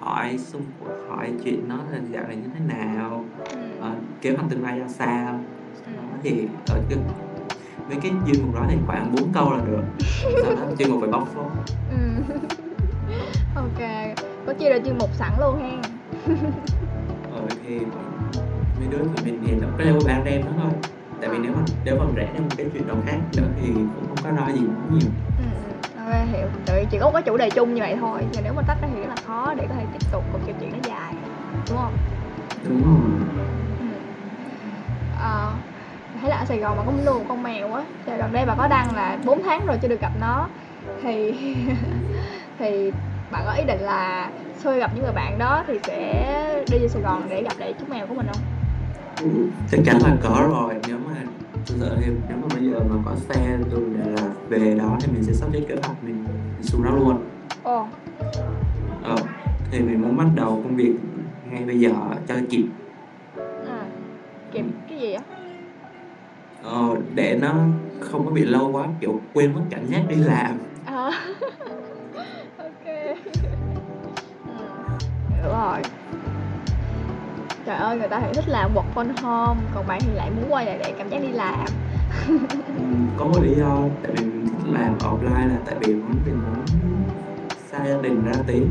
hỏi 0.00 0.38
xung 0.38 0.62
hỏi 1.08 1.32
chuyện 1.44 1.68
nó 1.68 1.76
là 1.92 1.98
dạo 2.10 2.24
này 2.26 2.36
như 2.36 2.48
thế 2.54 2.60
nào 2.60 3.24
Ừ. 3.38 3.44
ờ, 3.80 3.94
kế 4.20 4.30
hoạch 4.30 4.50
tương 4.50 4.62
lai 4.62 4.78
ra 4.78 4.88
sao 4.88 5.44
Ừ. 5.86 5.92
đó 5.96 6.02
thì 6.22 6.48
ở 6.68 6.80
cái 6.88 6.98
mấy 7.88 7.98
cái 8.02 8.12
chuyên 8.26 8.42
mục 8.42 8.54
đó 8.54 8.66
thì 8.70 8.76
khoảng 8.86 9.12
4 9.12 9.32
câu 9.32 9.50
là 9.52 9.60
được 9.66 9.82
sau 10.42 10.54
đó 10.54 10.62
chuyên 10.78 10.90
mục 10.90 11.00
phải 11.00 11.10
bóc 11.10 11.28
phốt 11.34 11.52
Ừ. 11.90 11.96
ok 13.54 13.78
có 14.46 14.52
chia 14.58 14.70
ra 14.70 14.78
chuyên 14.84 14.98
mục 14.98 15.10
sẵn 15.14 15.32
luôn 15.40 15.56
ha 15.62 15.82
ờ 17.32 17.42
thì 17.64 17.78
mấy 18.78 18.88
đứa 18.88 18.98
tụi 18.98 19.24
mình 19.24 19.42
thì 19.46 19.52
nó 19.60 19.68
có 19.78 19.84
leo 19.84 20.00
ban 20.06 20.24
đêm 20.24 20.42
đó 20.44 20.50
thôi 20.56 20.70
tại 21.20 21.30
vì 21.30 21.38
nếu 21.38 21.52
mà 21.52 21.62
nếu 21.84 21.96
mà 21.98 22.04
rẽ 22.16 22.32
ra 22.34 22.40
một 22.40 22.50
cái 22.56 22.66
chuyện 22.72 22.86
nào 22.86 22.96
khác 23.06 23.18
nữa 23.36 23.48
thì 23.60 23.66
cũng 23.94 24.08
không 24.08 24.18
có 24.24 24.30
nói 24.30 24.52
gì 24.52 24.60
nhiều 24.90 25.08
ừ. 25.38 25.44
Ừ. 26.06 26.10
ok 26.12 26.26
hiểu 26.32 26.46
tại 26.66 26.80
vì 26.80 26.86
chỉ 26.90 26.98
có 26.98 27.06
một 27.06 27.12
cái 27.12 27.22
chủ 27.22 27.36
đề 27.36 27.50
chung 27.50 27.74
như 27.74 27.80
vậy 27.82 27.96
thôi 28.00 28.20
và 28.34 28.40
nếu 28.44 28.52
mà 28.52 28.62
tách 28.66 28.78
ra 28.82 28.88
thì 28.94 29.00
rất 29.00 29.08
là 29.08 29.16
khó 29.26 29.54
để 29.54 29.66
có 29.68 29.74
thể 29.74 29.84
tiếp 29.92 30.06
tục 30.12 30.24
cuộc 30.32 30.38
trò 30.46 30.52
chuyện 30.60 30.72
nó 30.72 30.78
dài 30.88 31.14
đúng 31.68 31.78
không 31.78 31.96
đúng 32.64 32.82
rồi 32.84 33.26
Ừ. 33.80 33.86
Ờ, 35.20 35.52
thấy 36.20 36.30
là 36.30 36.36
ở 36.36 36.44
Sài 36.44 36.58
Gòn 36.58 36.76
mà 36.76 36.82
có 36.86 36.92
nuôi 36.92 37.18
một 37.18 37.24
con 37.28 37.42
mèo 37.42 37.72
á 37.72 37.82
thì 38.06 38.12
gần 38.18 38.32
đây 38.32 38.46
bà 38.46 38.54
có 38.54 38.66
đăng 38.68 38.94
là 38.94 39.18
4 39.24 39.42
tháng 39.42 39.66
rồi 39.66 39.78
chưa 39.82 39.88
được 39.88 40.00
gặp 40.00 40.12
nó 40.20 40.48
thì 41.02 41.32
thì 42.58 42.92
bạn 43.30 43.42
có 43.46 43.52
ý 43.52 43.64
định 43.64 43.80
là 43.80 44.30
khi 44.64 44.78
gặp 44.78 44.90
những 44.94 45.04
người 45.04 45.12
bạn 45.12 45.38
đó 45.38 45.64
thì 45.66 45.78
sẽ 45.86 46.64
đi 46.70 46.78
về 46.78 46.88
Sài 46.88 47.02
Gòn 47.02 47.22
để 47.28 47.42
gặp 47.42 47.52
lại 47.58 47.74
chú 47.80 47.86
mèo 47.90 48.06
của 48.06 48.14
mình 48.14 48.26
không? 48.32 48.42
chắc 49.70 49.80
chắn 49.84 49.98
là 50.02 50.16
có 50.22 50.46
rồi 50.48 50.74
nếu 50.88 50.96
mà 51.06 51.14
sợ 51.66 51.96
thêm 52.00 52.20
nếu 52.28 52.38
mà 52.42 52.48
bây 52.54 52.70
giờ 52.70 52.80
mà 52.90 52.96
có 53.04 53.16
xe 53.16 53.58
từ 53.70 53.86
Đà 53.98 54.06
Lạt 54.06 54.30
về 54.48 54.74
đó 54.74 54.98
thì 55.00 55.12
mình 55.12 55.24
sẽ 55.24 55.32
sắp 55.32 55.48
xếp 55.52 55.60
kế 55.68 55.74
hoạch 55.82 56.04
mình, 56.04 56.24
mình 56.24 56.62
xuống 56.62 56.84
đó 56.84 56.90
luôn 56.90 57.18
ồ 57.62 57.86
ờ, 59.02 59.16
thì 59.70 59.80
mình 59.80 60.02
muốn 60.02 60.16
bắt 60.16 60.26
đầu 60.34 60.60
công 60.64 60.76
việc 60.76 60.94
ngay 61.50 61.64
bây 61.64 61.80
giờ 61.80 61.90
cho 62.28 62.34
kịp 62.50 62.64
ừ. 63.36 63.78
kịp 64.52 64.64
cái 64.88 64.98
gì 64.98 65.12
á 65.12 65.22
ờ, 66.62 66.96
để 67.14 67.38
nó 67.42 67.54
không 68.00 68.24
có 68.24 68.30
bị 68.30 68.44
lâu 68.44 68.72
quá 68.72 68.86
kiểu 69.00 69.20
quên 69.34 69.54
mất 69.54 69.62
cảm 69.70 69.86
giác 69.86 70.02
đi 70.08 70.16
làm 70.16 70.58
à. 70.84 70.94
ok 72.58 72.84
ừ. 74.46 74.52
hiểu 75.28 75.48
rồi 75.52 75.82
trời 77.66 77.76
ơi 77.76 77.98
người 77.98 78.08
ta 78.08 78.20
thì 78.20 78.32
thích 78.34 78.48
làm 78.48 78.74
work 78.74 78.84
from 78.94 79.22
home 79.22 79.60
còn 79.74 79.86
bạn 79.86 80.00
thì 80.02 80.12
lại 80.14 80.30
muốn 80.30 80.52
quay 80.52 80.66
lại 80.66 80.78
để 80.78 80.94
cảm 80.98 81.08
giác 81.08 81.18
đi 81.22 81.28
làm. 81.28 81.64
Có 83.16 83.24
một 83.24 83.40
lý 83.42 83.54
do 83.54 83.78
tại 84.02 84.12
vì 84.16 84.24
mình 84.24 84.46
thích 84.46 84.70
làm 84.72 84.98
offline 84.98 85.48
là 85.48 85.58
tại 85.66 85.74
vì 85.80 85.94
muốn 85.94 86.10
mình 86.24 86.34
muốn 86.34 86.64
xa 87.56 87.86
gia 87.86 88.00
đình 88.02 88.24
ra 88.24 88.32
tí. 88.46 88.62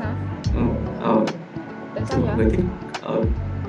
Hả? 0.00 0.14
Ừ, 0.54 0.62
ờ, 1.00 1.24
tại 1.94 2.04
sao 2.06 2.18
mọi 2.20 2.36
vậy? 2.36 2.36
Người 2.36 2.50
thích 2.50 2.64
ờ, 3.02 3.22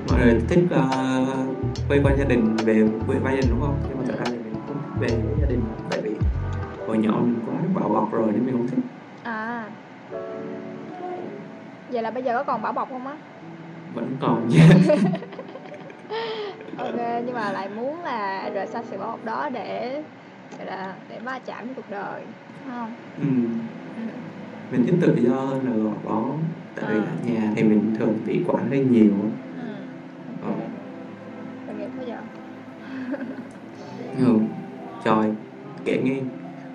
mọi 0.09 0.19
người 0.19 0.41
thích 0.49 0.63
uh, 0.65 1.89
quay 1.89 1.99
quanh 2.03 2.17
gia 2.17 2.25
đình 2.25 2.55
về 2.55 2.87
quê 3.07 3.17
quay 3.23 3.35
gia 3.35 3.41
đình 3.41 3.49
đúng 3.49 3.61
không? 3.61 3.79
Nhưng 3.87 3.97
mà 3.97 4.03
thật 4.07 4.15
ra 4.19 4.25
thì 4.25 4.37
mình 4.37 4.53
không 4.53 4.67
thích 4.67 4.99
về 4.99 5.07
với 5.07 5.35
gia 5.41 5.47
đình 5.47 5.63
tại 5.89 6.01
vì 6.03 6.15
hồi 6.87 6.97
nhỏ 6.97 7.21
mình 7.21 7.39
quá 7.45 7.55
bảo 7.73 7.89
bọc 7.89 8.11
rồi 8.11 8.31
nên 8.31 8.45
mình 8.45 8.57
không 8.57 8.67
thích. 8.67 8.79
À. 9.23 9.69
Vậy 11.89 12.03
là 12.03 12.11
bây 12.11 12.23
giờ 12.23 12.33
có 12.37 12.43
còn 12.43 12.61
bảo 12.61 12.73
bọc 12.73 12.89
không 12.89 13.07
á 13.07 13.17
vẫn 13.93 14.15
còn 14.21 14.47
nha 14.49 14.67
ok 16.77 16.95
nhưng 17.25 17.33
mà 17.35 17.51
lại 17.51 17.69
muốn 17.75 18.03
là 18.03 18.49
rời 18.53 18.67
xa 18.67 18.81
sự 18.89 18.97
bảo 18.97 19.07
bọc 19.11 19.25
đó 19.25 19.49
để 19.53 20.03
là 20.65 20.93
để 21.09 21.19
va 21.23 21.39
chạm 21.45 21.65
với 21.65 21.75
cuộc 21.75 21.89
đời 21.89 22.21
đúng 22.65 22.73
không 22.75 22.93
ừ. 23.19 23.27
ừ. 23.95 24.01
mình 24.71 24.85
thích 24.87 24.95
tự 25.01 25.15
do 25.15 25.35
hơn 25.35 25.65
là 25.65 25.71
gò 25.83 25.91
bó 26.03 26.23
tại 26.75 26.85
vì 26.89 26.97
À. 26.97 27.01
ở 27.01 27.33
nhà 27.33 27.51
thì 27.55 27.63
mình 27.63 27.95
thường 27.99 28.17
bị 28.25 28.43
quản 28.47 28.69
hơi 28.69 28.79
nhiều 28.79 29.11
ừ. 29.61 29.73
Ok 30.45 30.57
tội 31.67 31.75
nghiệp 31.75 31.89
quá 31.99 32.03
giờ 32.07 32.17
ừ. 34.25 34.39
trời 35.03 35.31
kể 35.85 36.01
nghe 36.03 36.19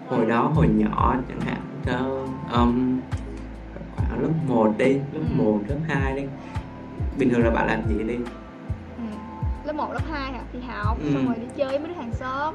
hồi 0.09 0.27
đó 0.27 0.51
hồi 0.55 0.69
nhỏ 0.69 1.17
chẳng 1.29 1.41
hạn 1.41 1.61
có 1.87 2.27
um, 2.61 3.01
khoảng 3.97 4.23
lớp 4.23 4.31
1 4.49 4.75
đi 4.79 4.93
lớp 4.93 5.21
Ừ. 5.39 5.43
1, 5.45 5.59
lớp 5.69 5.77
2 5.89 6.17
đi 6.17 6.23
bình 7.19 7.31
thường 7.31 7.45
là 7.45 7.51
bạn 7.51 7.67
làm 7.67 7.89
gì 7.89 8.05
đi 8.05 8.15
ừ. 8.97 9.03
lớp 9.65 9.73
1, 9.73 9.93
lớp 9.93 10.01
2 10.11 10.33
hả 10.33 10.41
thì 10.53 10.59
học 10.69 10.99
Ừ. 11.03 11.11
xong 11.15 11.27
rồi 11.27 11.35
đi 11.41 11.47
chơi 11.57 11.69
với 11.69 11.79
mấy 11.79 11.89
đứa 11.89 11.95
hàng 11.95 12.13
xóm 12.13 12.55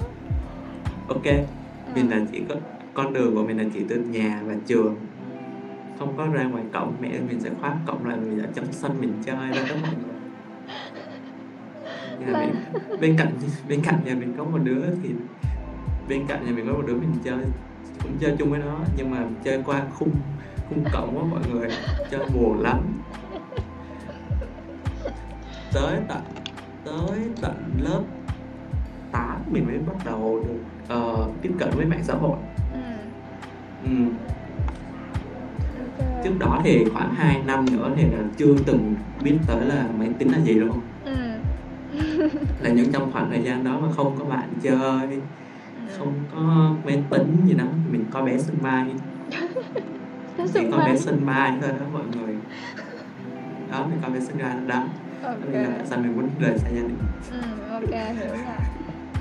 ok 1.08 1.24
ừ. 1.26 1.92
mình 1.96 2.10
là 2.10 2.18
chỉ 2.32 2.42
có 2.50 2.56
con 2.94 3.14
đường 3.14 3.36
của 3.36 3.44
mình 3.44 3.58
là 3.58 3.64
chỉ 3.74 3.80
từ 3.90 3.96
nhà 4.00 4.42
và 4.46 4.54
trường 4.68 4.96
không 6.00 6.18
có 6.18 6.26
ra 6.28 6.44
ngoài 6.44 6.64
cổng 6.74 6.94
mẹ 7.02 7.10
mình 7.28 7.40
sẽ 7.40 7.50
khóa 7.62 7.76
cổng 7.88 8.06
lại 8.06 8.18
mình 8.18 8.40
ở 8.40 8.48
trong 8.56 8.66
sân 8.72 9.02
mình 9.02 9.14
chơi 9.26 9.36
đó 9.36 9.76
mọi 9.82 9.92
người 9.92 10.12
nhà 12.28 12.40
mình 12.40 12.56
bên 13.02 13.16
cạnh 13.18 13.32
bên 13.68 13.82
cạnh 13.82 14.00
nhà 14.06 14.16
mình 14.16 14.34
có 14.38 14.44
một 14.44 14.58
đứa 14.64 14.84
thì 15.04 15.10
bên 16.10 16.26
cạnh 16.28 16.46
nhà 16.46 16.52
mình 16.52 16.68
có 16.68 16.74
một 16.74 16.84
đứa 16.88 16.94
mình 16.94 17.14
chơi 17.24 17.40
cũng 18.04 18.12
chơi 18.20 18.36
chung 18.40 18.50
với 18.52 18.60
nó 18.60 18.80
nhưng 18.98 19.12
mà 19.12 19.26
chơi 19.44 19.62
qua 19.66 19.82
khung 19.94 20.12
khung 20.70 20.84
cổng 20.94 21.18
á 21.20 21.24
mọi 21.32 21.42
người 21.52 21.70
chơi 22.12 22.26
buồn 22.34 22.60
lắm 22.62 22.80
tới 25.74 25.98
tận 26.08 26.22
tới 26.86 27.20
tận 27.42 27.54
lớp 27.80 28.02
8 29.12 29.38
mình 29.52 29.66
mới 29.66 29.78
bắt 29.78 30.06
đầu 30.06 30.44
được 30.48 30.60
ờ, 30.88 31.28
tiếp 31.42 31.52
cận 31.60 31.70
với 31.76 31.86
mạng 31.86 32.04
xã 32.04 32.14
hội 32.14 32.38
ừ. 32.74 32.80
ừ. 33.86 33.92
trước 36.24 36.40
đó 36.40 36.62
thì 36.64 36.86
khoảng 36.94 37.16
2 37.16 37.42
năm 37.46 37.66
nữa 37.72 37.92
thì 37.96 38.04
là 38.04 38.24
chưa 38.38 38.56
từng 38.66 38.96
biết 39.24 39.38
tới 39.48 39.66
là 39.66 39.86
máy 40.00 40.10
tính 40.20 40.32
là 40.32 40.40
gì 40.40 40.54
luôn 40.54 40.80
ừ. 41.06 41.16
là 42.62 42.70
những 42.70 42.92
trong 42.92 43.12
khoảng 43.12 43.30
thời 43.30 43.44
gian 43.44 43.64
đó 43.64 43.80
mà 43.82 43.88
không 43.92 44.16
có 44.20 44.26
bạn 44.26 44.50
chơi 44.62 45.08
ừ. 45.08 45.94
không 45.98 46.14
có 46.36 46.76
máy 46.86 47.04
tính 47.10 47.38
gì 47.48 47.54
đó 47.54 47.66
mình 47.92 48.06
coi 48.12 48.24
bé 48.24 48.38
sân 48.38 48.56
mai 48.62 48.86
sung 50.48 50.72
coi 50.72 50.86
bé 50.86 50.98
sân 50.98 51.26
mai 51.26 51.54
thôi 51.62 51.70
đó 51.80 51.86
mọi 51.94 52.04
người 52.16 52.36
đó 53.72 53.86
mình 53.90 54.00
coi 54.02 54.12
bé 54.12 54.20
sân 54.20 54.38
mai 54.38 54.56
đó 54.68 54.84
ok. 55.24 55.54
Đó 55.54 55.60
là 55.60 55.86
sao 55.86 56.00
mình 56.00 56.16
muốn 56.16 56.30
rời 56.40 56.58
xa 56.58 56.70
gia 56.70 56.82
đình? 56.82 56.98
Ừ, 57.32 57.38
ok 57.72 57.92
hiểu 57.92 58.36
nha. 58.46 58.58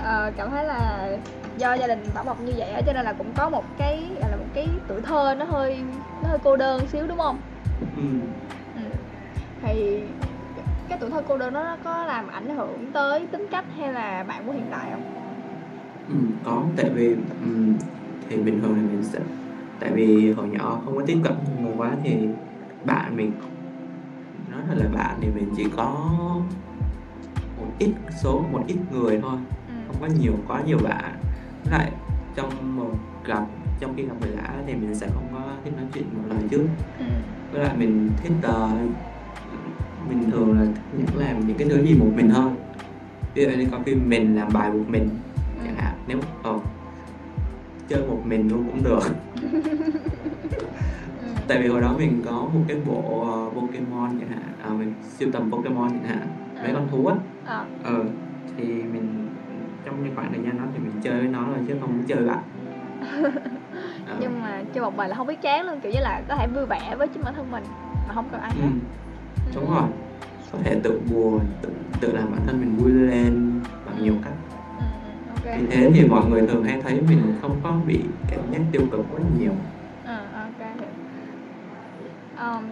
Ờ, 0.02 0.32
cảm 0.36 0.50
thấy 0.50 0.64
là 0.64 1.08
do 1.58 1.74
gia 1.74 1.86
đình 1.86 1.98
bảo 2.14 2.24
bọc 2.24 2.40
như 2.40 2.52
vậy 2.56 2.70
á 2.70 2.80
cho 2.86 2.92
nên 2.92 3.04
là 3.04 3.12
cũng 3.12 3.32
có 3.36 3.50
một 3.50 3.64
cái 3.78 4.08
là 4.20 4.36
một 4.36 4.44
cái 4.54 4.68
tuổi 4.88 5.00
thơ 5.00 5.34
nó 5.38 5.44
hơi 5.44 5.78
nó 6.22 6.28
hơi 6.28 6.38
cô 6.44 6.56
đơn 6.56 6.86
xíu 6.92 7.06
đúng 7.06 7.18
không? 7.18 7.38
Ừ. 7.96 8.02
ừ. 8.76 8.82
thì 9.62 10.00
cái 10.88 10.98
tuổi 11.00 11.10
thơ 11.10 11.22
cô 11.28 11.36
đơn 11.36 11.54
đó 11.54 11.62
nó 11.62 11.76
có 11.84 12.04
làm 12.06 12.28
ảnh 12.28 12.56
hưởng 12.56 12.90
tới 12.92 13.26
tính 13.32 13.46
cách 13.50 13.64
hay 13.78 13.92
là 13.92 14.24
bạn 14.28 14.42
của 14.46 14.52
hiện 14.52 14.66
tại 14.70 14.90
không? 14.92 15.02
Ừ, 16.08 16.14
có 16.44 16.62
tại 16.76 16.90
vì 16.94 17.14
ừ, 17.42 17.72
thì 18.28 18.36
bình 18.36 18.60
thường 18.62 18.74
thì 18.74 18.82
mình 18.82 19.02
sẽ 19.02 19.18
tại 19.80 19.90
vì 19.94 20.32
hồi 20.32 20.48
nhỏ 20.48 20.82
không 20.84 20.96
có 20.96 21.02
tiếp 21.06 21.20
cận 21.24 21.32
nhiều 21.44 21.66
người 21.66 21.74
quá 21.76 21.96
thì 22.04 22.28
bạn 22.84 23.16
mình 23.16 23.32
thật 24.68 24.74
là 24.76 24.88
bạn 24.94 25.18
thì 25.20 25.28
mình 25.34 25.48
chỉ 25.56 25.64
có 25.76 26.10
một 27.58 27.66
ít 27.78 27.92
số 28.22 28.44
một 28.52 28.62
ít 28.66 28.76
người 28.92 29.18
thôi 29.22 29.36
ừ. 29.68 29.74
không 29.86 29.96
có 30.00 30.06
nhiều 30.20 30.32
quá 30.48 30.62
nhiều 30.66 30.78
bạn 30.84 31.14
lại 31.70 31.92
trong 32.34 32.76
một 32.76 32.90
gặp 33.24 33.44
trong 33.80 33.94
khi 33.96 34.02
gặp 34.06 34.14
người 34.20 34.30
lạ 34.30 34.54
thì 34.66 34.74
mình 34.74 34.94
sẽ 34.94 35.06
không 35.14 35.24
có 35.32 35.40
thích 35.64 35.72
nói 35.76 35.86
chuyện 35.94 36.04
một 36.14 36.22
lời 36.28 36.42
trước 36.50 36.66
Ừ. 36.98 37.04
với 37.52 37.64
lại 37.64 37.76
mình 37.76 38.10
thích 38.22 38.32
ờ, 38.42 38.70
mình 40.08 40.30
thường 40.30 40.60
là 40.60 40.66
những 40.96 41.06
làm 41.16 41.46
những 41.46 41.56
cái 41.58 41.68
thứ 41.68 41.82
gì 41.84 41.94
một 41.94 42.06
mình 42.16 42.28
hơn 42.30 42.54
ví 43.34 43.42
dụ 43.44 43.50
như 43.50 43.66
có 43.70 43.78
khi 43.86 43.94
mình 43.94 44.36
làm 44.36 44.48
bài 44.52 44.70
một 44.72 44.84
mình 44.88 45.08
chẳng 45.64 45.74
hạn 45.76 45.94
nếu 46.06 46.18
ờ, 46.42 46.58
chơi 47.88 48.06
một 48.08 48.22
mình 48.24 48.48
luôn 48.48 48.64
cũng 48.66 48.82
được 48.82 49.00
Ừ. 49.42 49.60
tại 51.50 51.58
vì 51.58 51.68
hồi 51.68 51.80
đó 51.80 51.94
mình 51.98 52.22
có 52.26 52.32
một 52.32 52.64
cái 52.68 52.76
bộ 52.86 53.26
ờ, 53.30 53.60
Pokemon 53.60 54.18
chẳng 54.20 54.28
hạn. 54.28 54.52
À, 54.62 54.68
mình 54.68 54.94
sưu 55.02 55.32
tầm 55.32 55.50
Pokemon 55.50 55.88
chẳng 55.88 56.04
hạn. 56.04 56.28
Mấy 56.62 56.72
con 56.74 56.88
thú 56.90 57.06
á. 57.06 57.14
Ờ. 57.44 57.64
ờ 57.84 58.04
thì 58.56 58.64
mình 58.64 59.28
trong 59.84 60.02
cái 60.02 60.12
khoảng 60.14 60.32
thời 60.32 60.42
gian 60.44 60.58
đó 60.58 60.64
thì 60.72 60.78
mình 60.78 60.92
chơi 61.02 61.18
với 61.18 61.28
nó 61.28 61.46
rồi 61.46 61.58
chứ 61.68 61.74
không 61.80 62.02
chơi 62.08 62.26
bạn 62.26 62.38
Ờ, 64.06 64.16
nhưng 64.20 64.40
mà 64.42 64.62
chơi 64.74 64.84
một 64.84 64.96
mình 64.96 65.10
là 65.10 65.16
không 65.16 65.26
biết 65.26 65.42
chán 65.42 65.66
luôn 65.66 65.80
kiểu 65.80 65.92
như 65.92 66.00
là 66.00 66.22
có 66.28 66.36
thể 66.36 66.46
vui 66.46 66.66
vẻ 66.66 66.94
với 66.98 67.08
chính 67.08 67.24
bản 67.24 67.34
thân 67.34 67.52
mình 67.52 67.64
mà 68.08 68.14
không 68.14 68.28
cần 68.32 68.40
ai 68.40 68.52
ừ, 68.56 68.62
hết. 68.62 68.70
Đúng 69.54 69.70
rồi. 69.70 69.82
Có 70.52 70.58
thể 70.64 70.80
tự 70.82 71.00
buồn 71.10 71.40
tự, 71.62 71.68
tự 72.00 72.12
làm 72.12 72.32
bản 72.32 72.40
thân 72.46 72.60
mình 72.60 72.76
vui 72.76 72.90
lên 72.92 73.60
bằng 73.86 74.02
nhiều 74.02 74.14
cách. 74.24 74.34
Ừ. 74.78 74.84
ừ, 75.04 75.50
ok. 75.50 75.60
Vì 75.60 75.66
thế 75.66 75.90
thì 75.94 76.08
mọi 76.08 76.30
người 76.30 76.46
thường 76.46 76.64
hay 76.64 76.82
thấy 76.82 77.00
mình 77.08 77.20
không 77.42 77.60
có 77.62 77.72
bị 77.86 78.00
cảm 78.28 78.40
giác 78.52 78.60
tiêu 78.72 78.82
cực 78.92 79.06
quá 79.12 79.20
nhiều. 79.38 79.52
ừ, 79.52 79.79
um, 82.40 82.64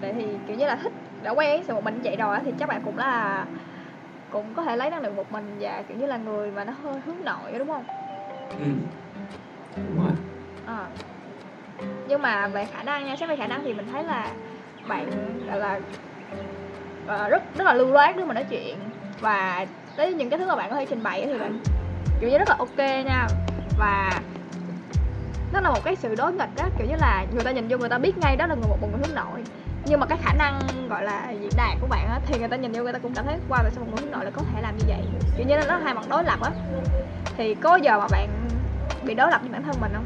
vậy 0.00 0.12
thì 0.12 0.26
kiểu 0.46 0.56
như 0.56 0.66
là 0.66 0.76
thích 0.82 0.92
đã 1.22 1.30
quen 1.30 1.64
sự 1.64 1.74
một 1.74 1.84
mình 1.84 2.00
vậy 2.04 2.16
rồi 2.16 2.38
thì 2.44 2.52
chắc 2.58 2.68
bạn 2.68 2.82
cũng 2.84 2.96
là 2.98 3.46
cũng 4.30 4.54
có 4.54 4.62
thể 4.62 4.76
lấy 4.76 4.90
năng 4.90 5.02
lượng 5.02 5.16
một 5.16 5.32
mình 5.32 5.56
và 5.60 5.82
kiểu 5.88 5.96
như 5.96 6.06
là 6.06 6.16
người 6.16 6.50
mà 6.50 6.64
nó 6.64 6.72
hơi 6.72 7.00
hướng 7.06 7.24
nội 7.24 7.52
đúng 7.58 7.68
không 7.68 7.84
ừ. 8.50 8.66
đúng 9.76 10.02
rồi 10.04 10.12
Ờ. 10.66 10.86
nhưng 12.08 12.22
mà 12.22 12.48
về 12.48 12.64
khả 12.64 12.82
năng 12.82 13.06
nha 13.06 13.16
xét 13.16 13.28
về 13.28 13.36
khả 13.36 13.46
năng 13.46 13.64
thì 13.64 13.74
mình 13.74 13.86
thấy 13.92 14.04
là 14.04 14.34
bạn 14.88 15.10
gọi 15.46 15.58
là 15.60 15.80
ờ, 17.06 17.28
rất 17.28 17.42
rất 17.58 17.64
là 17.64 17.74
lưu 17.74 17.92
loát 17.92 18.16
nếu 18.16 18.26
mà 18.26 18.34
nói 18.34 18.44
chuyện 18.50 18.78
và 19.20 19.66
tới 19.96 20.14
những 20.14 20.30
cái 20.30 20.38
thứ 20.38 20.46
mà 20.46 20.56
bạn 20.56 20.70
có 20.70 20.76
thể 20.76 20.86
trình 20.90 21.02
bày 21.02 21.22
thì 21.26 21.38
bạn 21.38 21.58
kiểu 22.20 22.30
như 22.30 22.38
rất 22.38 22.48
là 22.48 22.56
ok 22.58 22.78
nha 22.78 23.26
và 23.78 24.20
nó 25.56 25.60
là 25.62 25.70
một 25.70 25.80
cái 25.84 25.96
sự 25.96 26.14
đối 26.14 26.32
nghịch 26.32 26.56
đó 26.56 26.68
kiểu 26.78 26.86
như 26.86 26.96
là 26.96 27.26
người 27.32 27.44
ta 27.44 27.50
nhìn 27.52 27.68
vô 27.68 27.78
người 27.78 27.88
ta 27.88 27.98
biết 27.98 28.18
ngay 28.18 28.36
đó 28.36 28.46
là 28.46 28.54
người 28.54 28.68
một, 28.68 28.76
một 28.80 28.88
người 28.92 29.00
hướng 29.06 29.14
nội. 29.14 29.42
Nhưng 29.86 30.00
mà 30.00 30.06
cái 30.06 30.18
khả 30.22 30.32
năng 30.32 30.60
gọi 30.88 31.04
là 31.04 31.30
diễn 31.30 31.50
đạt 31.56 31.76
của 31.80 31.86
bạn 31.86 32.08
á 32.08 32.20
thì 32.26 32.38
người 32.38 32.48
ta 32.48 32.56
nhìn 32.56 32.72
vô 32.72 32.82
người 32.82 32.92
ta 32.92 32.98
cũng 32.98 33.12
cảm 33.14 33.24
thấy 33.24 33.36
qua 33.48 33.58
wow, 33.58 33.62
tại 33.62 33.70
sao 33.74 33.84
một 33.84 33.90
người 33.90 34.02
hướng 34.02 34.12
nội 34.12 34.24
lại 34.24 34.32
có 34.36 34.42
thể 34.54 34.62
làm 34.62 34.76
như 34.76 34.84
vậy? 34.88 35.00
Kiểu 35.36 35.46
như 35.46 35.56
nó 35.56 35.62
nó 35.68 35.76
hai 35.76 35.94
mặt 35.94 36.04
đối 36.10 36.24
lập 36.24 36.40
á. 36.40 36.50
Thì 37.36 37.54
có 37.54 37.76
giờ 37.76 37.98
mà 37.98 38.06
bạn 38.10 38.28
bị 39.06 39.14
đối 39.14 39.30
lập 39.30 39.40
với 39.42 39.50
bản 39.50 39.62
thân 39.62 39.80
mình 39.80 39.92
không? 39.94 40.04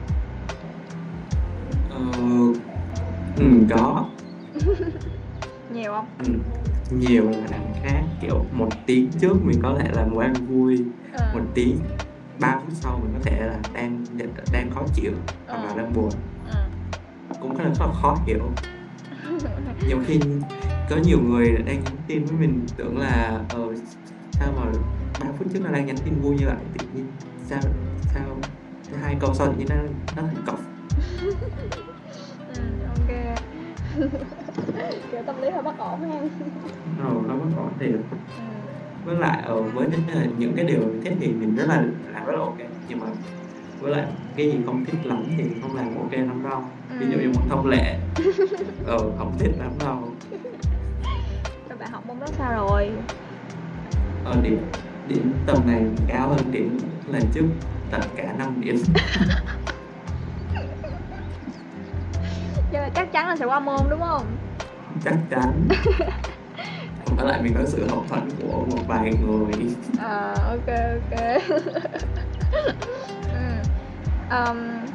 Ờ, 1.91 2.01
ừ, 3.37 3.67
có. 3.71 4.05
Nhiều 5.75 5.93
không? 5.93 6.07
Ừ. 6.19 6.33
nhiều 6.91 7.25
là 7.31 7.47
đằng 7.51 7.73
khác 7.83 8.03
kiểu 8.21 8.45
một 8.53 8.69
tiếng 8.87 9.11
trước 9.21 9.35
mình 9.45 9.61
có 9.63 9.75
thể 9.79 9.89
là 9.93 10.03
đang 10.23 10.35
vui 10.47 10.85
Ờ. 11.13 11.31
một 11.35 11.41
tiếng 11.55 11.79
ba 12.41 12.59
phút 12.63 12.71
sau 12.73 12.99
mình 13.03 13.13
có 13.15 13.21
thể 13.31 13.47
là 13.47 13.59
đang 13.75 14.05
đang 14.53 14.71
khó 14.71 14.83
chịu 14.95 15.13
hoặc 15.47 15.59
là 15.65 15.69
Ờ. 15.71 15.77
đang 15.77 15.93
buồn 15.93 16.11
Ừ. 16.45 16.57
cũng 17.41 17.55
rất 17.57 17.65
là 17.65 17.75
khó, 17.75 17.93
khó 18.03 18.19
hiểu 18.27 18.51
nhiều 19.87 19.99
khi 20.07 20.21
có 20.91 20.97
nhiều 20.97 21.19
người 21.21 21.53
đang 21.67 21.81
nhắn 21.81 21.97
tin 22.07 22.25
với 22.25 22.37
mình 22.37 22.67
tưởng 22.77 22.99
là 22.99 23.45
ờ 23.51 23.75
sao 24.39 24.53
mà 24.57 24.73
ba 25.21 25.27
phút 25.39 25.47
trước 25.53 25.61
nó 25.65 25.71
đang 25.71 25.87
nhắn 25.87 25.97
tin 26.05 26.21
vui 26.21 26.37
như 26.37 26.47
vậy 26.47 26.57
tự 26.79 26.87
nhiên 26.95 27.13
sao 27.49 27.61
sao 28.15 28.37
hai 29.03 29.17
câu 29.21 29.35
sau 29.35 29.47
tự 29.47 29.53
nhiên 29.59 29.67
nó 29.71 29.77
nó 30.17 30.23
thành 30.23 30.43
cọc 30.47 30.61
ừ, 32.49 32.63
ok 32.89 33.39
kiểu 35.13 35.23
tâm 35.27 35.41
lý 35.43 35.51
hơi 35.51 35.63
bất 35.63 35.79
ổn 35.79 36.01
ha 36.03 36.21
rồi 36.99 37.23
nó 37.29 37.37
bất 37.37 37.57
ổn 37.57 37.73
thiệt 37.81 38.01
ừ. 38.37 38.60
Với 39.05 39.15
lại 39.17 39.43
ờ, 39.47 39.63
với 39.63 39.87
những, 39.91 40.07
những 40.39 40.53
cái 40.57 40.65
điều 40.65 40.81
thích 41.05 41.13
thì 41.21 41.29
mình 41.33 41.55
rất 41.55 41.65
là 41.69 41.83
làm 42.13 42.27
rất 42.27 42.33
là 42.33 42.39
ok. 42.41 42.57
Nhưng 42.89 42.99
mà 43.01 43.07
với 43.81 43.93
lại 43.93 44.07
cái 44.37 44.51
gì 44.51 44.59
không 44.67 44.85
thích 44.85 44.95
lắm 45.05 45.25
thì 45.39 45.45
không 45.61 45.75
làm 45.77 45.97
ok 45.97 46.13
lắm 46.13 46.43
đâu. 46.51 46.63
Ví 47.01 47.07
dụ 47.11 47.19
như 47.19 47.25
Ừ. 47.27 47.33
một 47.35 47.43
thông 47.49 47.67
lệ. 47.67 47.99
Ờ 48.87 48.99
không 49.19 49.37
thích 49.39 49.53
lắm 49.59 49.71
đâu. 49.79 50.15
Rồi 51.69 51.79
bạn 51.79 51.91
học 51.93 52.03
môn 52.07 52.21
đó 52.21 52.27
sao 52.39 52.53
rồi? 52.53 52.91
Ờ 54.25 54.37
điểm 54.43 54.59
điểm 55.09 55.33
tầm 55.47 55.57
này 55.67 55.85
cao 56.09 56.29
hơn 56.29 56.51
điểm 56.51 56.79
lần 57.07 57.23
trước 57.35 57.47
tận 57.91 58.01
cả 58.17 58.35
5 58.39 58.61
điểm. 58.61 58.77
Nhưng 62.73 62.83
mà 62.83 62.89
chắc 62.95 63.13
chắn 63.13 63.29
là 63.29 63.37
sẽ 63.37 63.45
qua 63.45 63.61
môn 63.61 63.81
đúng 63.91 64.01
không? 64.01 64.23
Chắc 65.05 65.15
chắn 65.31 65.69
với 67.23 67.33
lại 67.33 67.43
mình 67.43 67.55
có 67.55 67.65
sự 67.67 67.87
hậu 67.89 68.05
thuẫn 68.09 68.29
của 68.43 68.65
một 68.71 68.83
vài 68.87 69.13
người. 69.21 69.53
À 69.99 70.35
ok 70.49 70.67
ok. 70.67 71.43
Ừ. 73.33 73.57
um, 74.31 74.87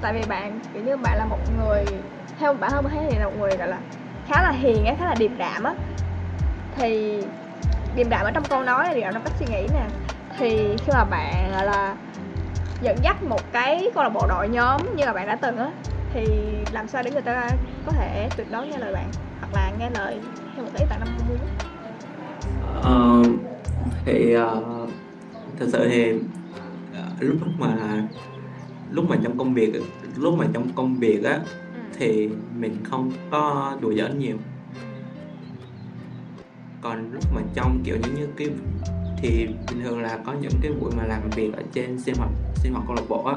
tại 0.00 0.12
vì 0.12 0.22
bạn 0.28 0.60
kiểu 0.74 0.82
như 0.82 0.96
bạn 0.96 1.18
là 1.18 1.24
một 1.24 1.38
người 1.56 1.84
theo 2.38 2.54
bản 2.54 2.70
thân 2.70 2.84
mình 2.84 2.92
thấy 2.92 3.06
thì 3.10 3.18
là 3.18 3.26
một 3.26 3.34
người 3.38 3.50
gọi 3.58 3.68
là 3.68 3.80
khá 4.28 4.42
là 4.42 4.50
hiền 4.50 4.84
á 4.84 4.94
khá 4.98 5.06
là 5.06 5.14
điềm 5.18 5.38
đạm 5.38 5.64
á. 5.64 5.74
Thì 6.76 7.20
điềm 7.96 8.08
đạm 8.08 8.24
ở 8.24 8.30
trong 8.30 8.44
câu 8.44 8.62
nói 8.62 8.84
này 8.84 8.94
điềm 8.94 9.02
đạm 9.04 9.14
trong 9.14 9.22
cách 9.24 9.32
suy 9.38 9.46
nghĩ 9.46 9.66
nè. 9.74 9.86
Thì 10.38 10.76
khi 10.80 10.92
mà 10.92 11.04
bạn 11.04 11.52
gọi 11.52 11.64
là 11.64 11.96
dẫn 12.80 12.96
dắt 13.02 13.22
một 13.22 13.42
cái 13.52 13.90
câu 13.94 14.02
lạc 14.02 14.10
bộ 14.10 14.26
đội 14.28 14.48
nhóm 14.48 14.96
như 14.96 15.04
là 15.04 15.12
bạn 15.12 15.26
đã 15.26 15.36
từng 15.36 15.56
á 15.56 15.70
thì 16.14 16.26
làm 16.72 16.88
sao 16.88 17.02
để 17.02 17.10
người 17.10 17.22
ta 17.22 17.48
có 17.86 17.92
thể 17.92 18.28
tuyệt 18.36 18.46
đối 18.50 18.66
nghe 18.66 18.78
lời 18.78 18.92
bạn 18.92 19.10
hoặc 19.40 19.54
là 19.54 19.70
nghe 19.78 19.90
lời 19.90 20.20
một 20.56 20.70
cái 20.74 20.82
ý 20.82 20.86
bạn 20.90 21.00
mong 21.00 21.28
muốn 21.28 21.38
Ờ, 22.82 23.22
thì 24.04 24.32
ờ, 24.32 24.86
thật 25.58 25.66
sự 25.72 25.88
thì 25.88 26.12
ờ, 26.94 27.08
lúc 27.20 27.36
lúc 27.40 27.54
mà 27.58 28.02
lúc 28.90 29.04
mà 29.08 29.16
trong 29.22 29.38
công 29.38 29.54
việc 29.54 29.72
lúc 30.16 30.34
mà 30.38 30.46
trong 30.52 30.68
công 30.74 30.96
việc 30.96 31.24
á 31.24 31.40
ừ. 31.74 31.80
thì 31.98 32.28
mình 32.56 32.76
không 32.84 33.12
có 33.30 33.76
đùa 33.80 33.92
giỡn 33.94 34.18
nhiều. 34.18 34.36
Còn 36.80 37.12
lúc 37.12 37.24
mà 37.34 37.40
trong 37.54 37.80
kiểu 37.84 37.96
như 37.96 38.08
như 38.16 38.28
cái 38.36 38.48
thì 39.16 39.46
bình 39.46 39.82
thường 39.84 40.02
là 40.02 40.18
có 40.26 40.34
những 40.40 40.52
cái 40.62 40.72
buổi 40.80 40.90
mà 40.96 41.04
làm 41.04 41.30
việc 41.30 41.52
ở 41.56 41.62
trên 41.72 42.00
sinh 42.00 42.14
hoạt 42.14 42.30
sinh 42.54 42.72
hoạt 42.72 42.84
câu 42.86 42.96
lạc 42.96 43.02
bộ 43.08 43.24
á 43.24 43.34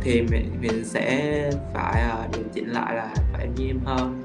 thì 0.00 0.22
mình 0.30 0.50
mình 0.60 0.84
sẽ 0.84 1.50
phải 1.74 2.02
ờ, 2.02 2.28
điều 2.32 2.44
chỉnh 2.54 2.68
lại 2.68 2.94
là 2.94 3.14
phải 3.32 3.48
nghiêm 3.56 3.80
hơn 3.84 4.22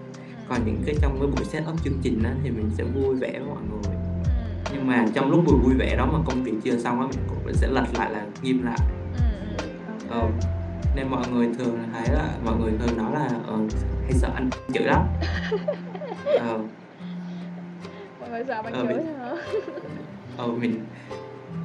còn 0.50 0.66
những 0.66 0.84
cái 0.86 0.96
trong 1.02 1.20
cái 1.20 1.28
buổi 1.28 1.46
set 1.46 1.64
up 1.70 1.84
chương 1.84 2.00
trình 2.04 2.24
á 2.24 2.36
thì 2.44 2.50
mình 2.50 2.72
sẽ 2.78 2.84
vui 2.84 3.16
vẻ 3.16 3.32
với 3.40 3.50
mọi 3.50 3.64
người. 3.72 3.96
Nhưng 4.74 4.88
mà 4.88 5.06
trong 5.14 5.32
lúc 5.32 5.44
vừa 5.48 5.58
vui 5.58 5.74
vẻ 5.74 5.96
đó 5.98 6.06
mà 6.06 6.20
công 6.26 6.44
việc 6.44 6.54
chưa 6.64 6.78
xong 6.78 7.02
á 7.02 7.08
mình 7.08 7.20
cũng 7.28 7.54
sẽ 7.54 7.68
lật 7.68 7.86
lại 7.98 8.12
là 8.12 8.26
nghiêm 8.42 8.64
lại. 8.64 8.78
Ờ, 10.10 10.30
nên 10.96 11.08
mọi 11.08 11.24
người 11.32 11.50
thường 11.58 11.78
thấy 11.94 12.10
là 12.14 12.38
mọi 12.46 12.56
người 12.60 12.72
thường 12.80 12.98
nói 12.98 13.12
là 13.14 13.30
ờ, 13.48 13.58
hay 14.04 14.14
sợ 14.14 14.32
anh 14.36 14.50
chửi 14.74 14.84
lắm. 14.84 15.02
Ờ, 16.40 16.60
mọi 18.20 18.30
người 18.30 18.44
sợ 18.48 18.62
bạn 18.64 18.74
Ờ, 18.74 18.86
chửi 18.86 18.94
bị- 18.98 19.04
hả? 19.20 19.36
Ờ, 20.38 20.48
mình 20.48 20.86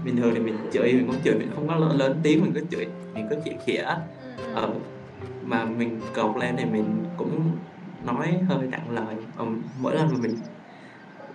bình 0.04 0.16
thường 0.16 0.30
thì 0.34 0.40
mình 0.40 0.56
chửi 0.72 0.92
mình 0.92 1.06
cũng 1.06 1.16
chửi 1.24 1.34
mình 1.38 1.50
không 1.54 1.68
có 1.68 1.76
lớn, 1.76 2.20
tiếng 2.22 2.42
mình 2.42 2.52
cứ 2.54 2.60
chửi 2.70 2.86
mình 3.14 3.26
cứ 3.30 3.36
chửi 3.44 3.54
khỉa 3.66 3.84
ờ, 4.54 4.70
mà 5.42 5.64
mình 5.64 6.00
cột 6.16 6.36
lên 6.36 6.54
thì 6.58 6.64
mình 6.64 7.04
cũng 7.16 7.56
nói 8.04 8.40
hơi 8.48 8.66
nặng 8.66 8.90
lời. 8.90 9.16
Ờ, 9.36 9.46
mỗi 9.80 9.94
lần 9.94 10.08
mà 10.12 10.18
mình 10.22 10.36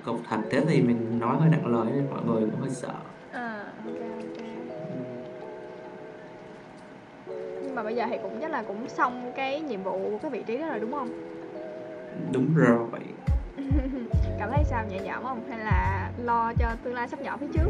cột 0.03 0.19
thật 0.29 0.37
thế 0.51 0.61
thì 0.67 0.81
mình 0.81 1.19
nói 1.19 1.37
hơi 1.39 1.49
nặng 1.49 1.65
lời 1.65 1.85
nên 1.95 2.09
mọi 2.09 2.21
người 2.25 2.41
cũng 2.41 2.61
hơi 2.61 2.69
sợ. 2.69 2.93
À 3.31 3.65
ok 3.85 4.15
nhưng 7.75 7.75
mà 7.75 7.83
bây 7.83 7.95
giờ 7.95 8.05
thì 8.09 8.17
cũng 8.21 8.37
chắc 8.41 8.51
là 8.51 8.63
cũng 8.67 8.89
xong 8.89 9.31
cái 9.35 9.61
nhiệm 9.61 9.83
vụ 9.83 9.91
của 9.91 10.17
cái 10.21 10.31
vị 10.31 10.43
trí 10.47 10.57
đó 10.57 10.67
rồi 10.67 10.79
đúng 10.79 10.91
không? 10.91 11.09
Đúng 12.33 12.55
rồi. 12.55 12.99
Cảm 14.39 14.49
thấy 14.51 14.63
sao? 14.69 14.85
Nhẹ 14.89 14.99
nhõm 14.99 15.23
không? 15.23 15.49
Hay 15.49 15.59
là 15.59 16.09
lo 16.23 16.53
cho 16.59 16.67
tương 16.83 16.93
lai 16.93 17.07
sắp 17.07 17.21
nhỏ 17.21 17.37
phía 17.37 17.47
trước? 17.53 17.69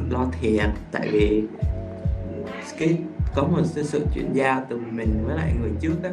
Lo 0.10 0.26
thiệt 0.40 0.70
tại 0.92 1.08
vì 1.12 1.44
cái 2.78 2.98
có 3.34 3.42
một 3.42 3.62
sự 3.64 4.06
chuyển 4.14 4.32
giao 4.32 4.66
từ 4.68 4.76
mình 4.90 5.24
với 5.26 5.36
lại 5.36 5.52
người 5.60 5.70
trước 5.80 5.96
á 6.02 6.10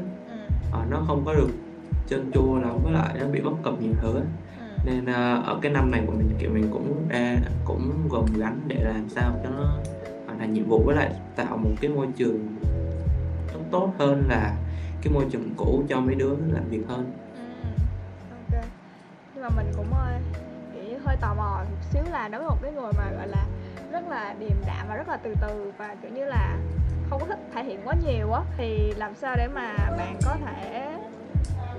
ờ, 0.79 0.85
nó 0.89 1.03
không 1.07 1.25
có 1.25 1.33
được 1.33 1.49
trơn 2.07 2.31
tru 2.33 2.55
lắm 2.57 2.77
với 2.83 2.93
lại 2.93 3.15
nó 3.19 3.27
bị 3.27 3.41
bất 3.41 3.51
cập 3.63 3.73
nhiều 3.81 3.93
thứ 4.01 4.15
á. 4.15 4.23
Ừ. 4.59 4.65
nên 4.85 5.05
ờ, 5.05 5.41
ở 5.45 5.59
cái 5.61 5.71
năm 5.71 5.91
này 5.91 6.03
của 6.07 6.13
mình 6.13 6.29
kiểu 6.39 6.51
mình 6.53 6.69
cũng 6.71 7.07
ra 7.09 7.37
cũng 7.65 8.07
gồng 8.09 8.25
gánh 8.37 8.61
để 8.67 8.83
làm 8.83 9.09
sao 9.09 9.39
cho 9.43 9.49
nó 9.49 9.77
hoàn 10.25 10.39
thành 10.39 10.53
nhiệm 10.53 10.67
vụ 10.67 10.83
với 10.85 10.95
lại 10.95 11.13
tạo 11.35 11.57
một 11.57 11.71
cái 11.81 11.91
môi 11.91 12.07
trường 12.15 12.55
nó 13.53 13.59
tốt 13.71 13.93
hơn 13.99 14.23
là 14.29 14.55
cái 15.01 15.13
môi 15.13 15.25
trường 15.31 15.53
cũ 15.57 15.83
cho 15.89 15.99
mấy 15.99 16.15
đứa 16.15 16.35
làm 16.53 16.69
việc 16.69 16.83
hơn 16.87 17.11
Ừ. 17.35 17.41
ok 18.31 18.63
nhưng 19.33 19.43
mà 19.43 19.49
mình 19.55 19.71
cũng 19.75 19.93
ơi 19.93 20.21
nghĩ 20.73 20.93
hơi 21.05 21.15
tò 21.21 21.33
mò 21.37 21.63
một 21.71 21.77
xíu 21.93 22.03
là 22.11 22.27
đối 22.27 22.41
với 22.41 22.49
một 22.49 22.57
cái 22.61 22.71
người 22.71 22.91
mà 22.97 23.11
gọi 23.17 23.27
là 23.27 23.45
rất 23.91 24.07
là 24.09 24.35
điềm 24.39 24.57
đạm 24.67 24.87
và 24.89 24.95
rất 24.95 25.07
là 25.07 25.17
từ 25.23 25.33
từ 25.41 25.71
và 25.77 25.95
kiểu 26.01 26.11
như 26.11 26.25
là 26.25 26.57
không 27.09 27.19
có 27.21 27.25
thích 27.27 27.39
thể 27.53 27.63
hiện 27.63 27.79
quá 27.85 27.93
nhiều 28.05 28.31
á 28.31 28.41
thì 28.57 28.93
làm 28.97 29.15
sao 29.15 29.35
để 29.37 29.47
mà 29.47 29.73
bạn 29.97 30.15
có 30.25 30.35
thể 30.45 30.91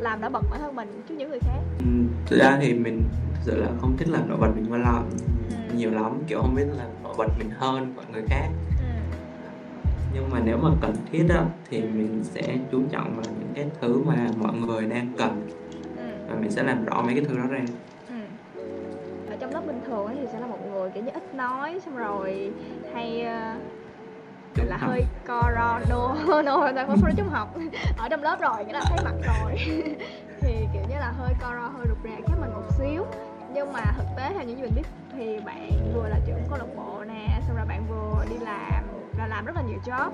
làm 0.00 0.20
nổi 0.20 0.30
bật 0.30 0.42
bản 0.50 0.60
thân 0.60 0.76
mình 0.76 1.02
trước 1.08 1.14
những 1.18 1.30
người 1.30 1.40
khác 1.40 1.60
Ừ, 1.78 1.84
thực 2.26 2.38
ra 2.38 2.58
thì 2.60 2.74
mình 2.74 3.02
thực 3.34 3.40
sự 3.42 3.60
là 3.60 3.68
không 3.80 3.96
thích 3.96 4.08
làm 4.08 4.28
nổi 4.28 4.38
bật 4.40 4.48
mình 4.54 4.66
qua 4.72 4.78
lo 4.78 5.02
Ừ. 5.50 5.74
nhiều 5.76 5.90
lắm 5.90 6.18
kiểu 6.26 6.40
không 6.42 6.54
biết 6.54 6.66
làm 6.78 6.88
nổi 7.02 7.14
bật 7.18 7.28
mình 7.38 7.50
hơn 7.50 7.92
mọi 7.96 8.04
người 8.12 8.22
khác 8.28 8.48
ừ. 8.80 8.84
nhưng 10.14 10.30
mà 10.30 10.40
nếu 10.44 10.56
mà 10.56 10.70
cần 10.80 10.94
thiết 11.12 11.26
á 11.28 11.44
thì 11.70 11.80
mình 11.80 12.24
sẽ 12.24 12.56
chú 12.72 12.82
trọng 12.90 13.14
vào 13.16 13.24
những 13.38 13.52
cái 13.54 13.66
thứ 13.80 14.02
mà 14.06 14.26
mọi 14.36 14.52
người 14.54 14.86
đang 14.86 15.12
cần 15.18 15.48
Ừ. 15.96 16.02
và 16.28 16.34
mình 16.40 16.50
sẽ 16.50 16.62
làm 16.62 16.84
rõ 16.84 17.02
mấy 17.02 17.14
cái 17.14 17.24
thứ 17.28 17.36
đó 17.38 17.44
ra 17.50 17.60
Ừ. 18.08 18.14
ở 19.30 19.36
trong 19.40 19.52
lớp 19.54 19.62
bình 19.66 19.80
thường 19.86 20.08
thì 20.14 20.26
sẽ 20.32 20.40
là 20.40 20.46
một 20.46 20.58
người 20.70 20.90
kiểu 20.90 21.02
như 21.04 21.10
ít 21.14 21.34
nói 21.34 21.80
xong 21.84 21.96
rồi 21.96 22.52
hay 22.94 23.26
gọi 24.56 24.66
là 24.66 24.78
Đúng 24.80 24.90
hơi 24.90 25.04
co 25.26 25.42
ro 25.54 25.80
no 26.42 26.72
ta 26.76 26.86
không 26.86 27.00
nói 27.02 27.12
chung 27.16 27.28
học. 27.28 27.54
Ở 27.98 28.08
trong 28.08 28.22
lớp 28.22 28.40
rồi 28.40 28.64
nghĩa 28.64 28.72
là 28.72 28.80
thấy 28.88 28.98
mặt 29.04 29.14
rồi. 29.26 29.52
Thì 30.40 30.66
kiểu 30.72 30.82
như 30.88 30.94
là 30.94 31.12
hơi 31.18 31.34
co 31.40 31.48
ro 31.54 31.68
hơi 31.68 31.86
rụt 31.88 31.98
rè 32.04 32.16
khác 32.26 32.34
mình 32.40 32.50
một 32.52 32.62
xíu. 32.78 33.04
Nhưng 33.54 33.72
mà 33.72 33.80
thực 33.96 34.06
tế 34.16 34.30
theo 34.34 34.42
những 34.42 34.56
gì 34.56 34.62
mình 34.62 34.74
biết 34.76 34.86
thì 35.12 35.38
bạn 35.46 35.92
vừa 35.94 36.08
là 36.08 36.18
trưởng 36.26 36.40
câu 36.48 36.58
lạc 36.58 36.76
bộ 36.76 37.04
nè 37.04 37.40
xong 37.46 37.56
rồi 37.56 37.66
bạn 37.66 37.86
vừa 37.88 38.24
đi 38.30 38.36
làm 38.44 38.84
là 39.18 39.26
làm 39.26 39.44
rất 39.44 39.56
là 39.56 39.62
nhiều 39.62 39.78
job. 39.84 40.10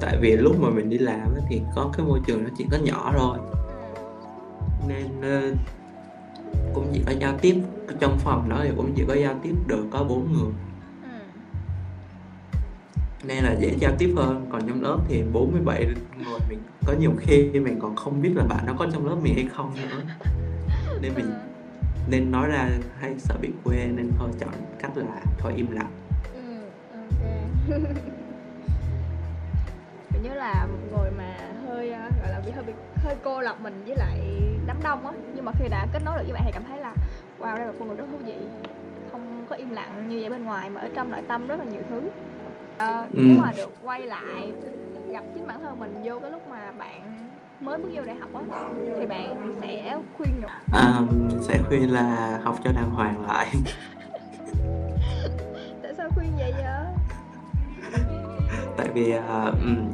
Tại 0.00 0.16
vì 0.20 0.36
lúc 0.36 0.60
mà 0.60 0.70
mình 0.70 0.90
đi 0.90 0.98
làm 0.98 1.34
thì 1.48 1.62
có 1.74 1.90
cái 1.96 2.06
môi 2.06 2.20
trường 2.26 2.44
nó 2.44 2.50
chỉ 2.56 2.66
có 2.70 2.78
nhỏ 2.82 3.12
thôi. 3.18 3.38
Nên 4.88 5.20
ờ, 5.22 5.42
cũng 6.74 6.90
chỉ 6.92 7.02
có 7.06 7.12
giao 7.20 7.32
tiếp. 7.40 7.62
Trong 8.00 8.18
phòng 8.18 8.48
đó 8.48 8.60
thì 8.62 8.70
cũng 8.76 8.92
chỉ 8.96 9.04
có 9.08 9.14
giao 9.14 9.34
tiếp 9.42 9.54
được 9.66 9.86
có 9.90 10.04
bốn 10.04 10.32
người. 10.32 10.42
ừ 10.42 10.67
nên 13.24 13.44
là 13.44 13.52
dễ 13.52 13.74
giao 13.78 13.92
tiếp 13.98 14.14
hơn. 14.16 14.46
Còn 14.52 14.68
trong 14.68 14.82
lớp 14.82 14.98
thì 15.08 15.22
47 15.32 15.86
người 15.86 16.38
mình 16.48 16.62
có 16.86 16.92
nhiều 17.00 17.12
khi 17.18 17.50
mình 17.52 17.78
còn 17.80 17.96
không 17.96 18.22
biết 18.22 18.32
là 18.34 18.44
bạn 18.44 18.66
nó 18.66 18.72
có 18.78 18.86
trong 18.92 19.06
lớp 19.06 19.16
mình 19.22 19.34
hay 19.34 19.46
không 19.52 19.74
nữa. 19.76 20.02
Nên 21.02 21.14
mình 21.14 21.32
nên 22.10 22.30
nói 22.30 22.48
ra 22.48 22.68
hay 23.00 23.14
sợ 23.18 23.34
bị 23.40 23.50
quê 23.64 23.76
nên 23.96 24.12
thôi 24.18 24.28
chọn 24.40 24.50
cách 24.78 24.96
là 24.96 25.20
thôi 25.38 25.52
im 25.56 25.70
lặng. 25.70 25.90
Ừ, 26.34 26.40
ok. 26.92 27.80
Kiểu 30.12 30.22
như 30.22 30.34
là 30.34 30.66
một 30.66 30.98
người 30.98 31.10
mà 31.10 31.36
hơi 31.66 31.92
ờ, 31.92 32.10
gọi 32.22 32.32
là 32.32 32.40
bị 32.46 32.50
hơi 32.50 32.64
bị 32.64 32.72
hơi 32.96 33.16
cô 33.24 33.40
lập 33.40 33.56
mình 33.62 33.82
với 33.86 33.96
lại 33.96 34.20
đám 34.66 34.76
đông 34.82 35.06
á. 35.06 35.12
Nhưng 35.34 35.44
mà 35.44 35.52
khi 35.58 35.68
đã 35.68 35.86
kết 35.92 36.02
nối 36.04 36.18
được 36.18 36.24
với 36.24 36.32
bạn 36.32 36.42
thì 36.46 36.52
cảm 36.54 36.62
thấy 36.68 36.80
là 36.80 36.94
wow 37.38 37.56
đây 37.56 37.66
là 37.66 37.72
một 37.72 37.76
con 37.78 37.88
người 37.88 37.96
rất 37.96 38.04
thú 38.12 38.18
vị. 38.26 38.34
Không 39.12 39.46
có 39.50 39.56
im 39.56 39.70
lặng 39.70 40.08
như 40.08 40.18
vậy 40.20 40.30
bên 40.30 40.44
ngoài 40.44 40.70
mà 40.70 40.80
ở 40.80 40.88
trong 40.94 41.10
nội 41.10 41.22
tâm 41.28 41.46
rất 41.46 41.58
là 41.58 41.64
nhiều 41.64 41.82
thứ. 41.90 42.00
Ờ, 42.78 43.06
Ừ. 43.12 43.22
nếu 43.26 43.38
mà 43.42 43.52
được 43.56 43.70
quay 43.82 44.06
lại 44.06 44.52
gặp 45.12 45.24
chính 45.34 45.46
bản 45.46 45.60
thân 45.62 45.78
mình 45.80 46.02
vô 46.04 46.18
cái 46.20 46.30
lúc 46.30 46.48
mà 46.50 46.72
bạn 46.78 47.28
mới 47.60 47.78
bước 47.78 47.90
vô 47.94 48.02
đại 48.04 48.16
học 48.16 48.30
á 48.34 48.42
thì 49.00 49.06
bạn 49.06 49.56
sẽ 49.60 49.98
khuyên 50.16 50.40
nhủ 50.40 50.48
à, 50.72 51.00
mình 51.00 51.28
sẽ 51.42 51.58
khuyên 51.68 51.92
là 51.92 52.38
học 52.44 52.56
cho 52.64 52.72
đàng 52.72 52.90
hoàng 52.90 53.26
lại. 53.26 53.46
Tại 55.82 55.94
sao 55.96 56.10
khuyên 56.14 56.32
vậy 56.38 56.52
vậy? 56.56 56.84
Tại 58.76 58.88
vì 58.94 59.12
ừm, 59.62 59.90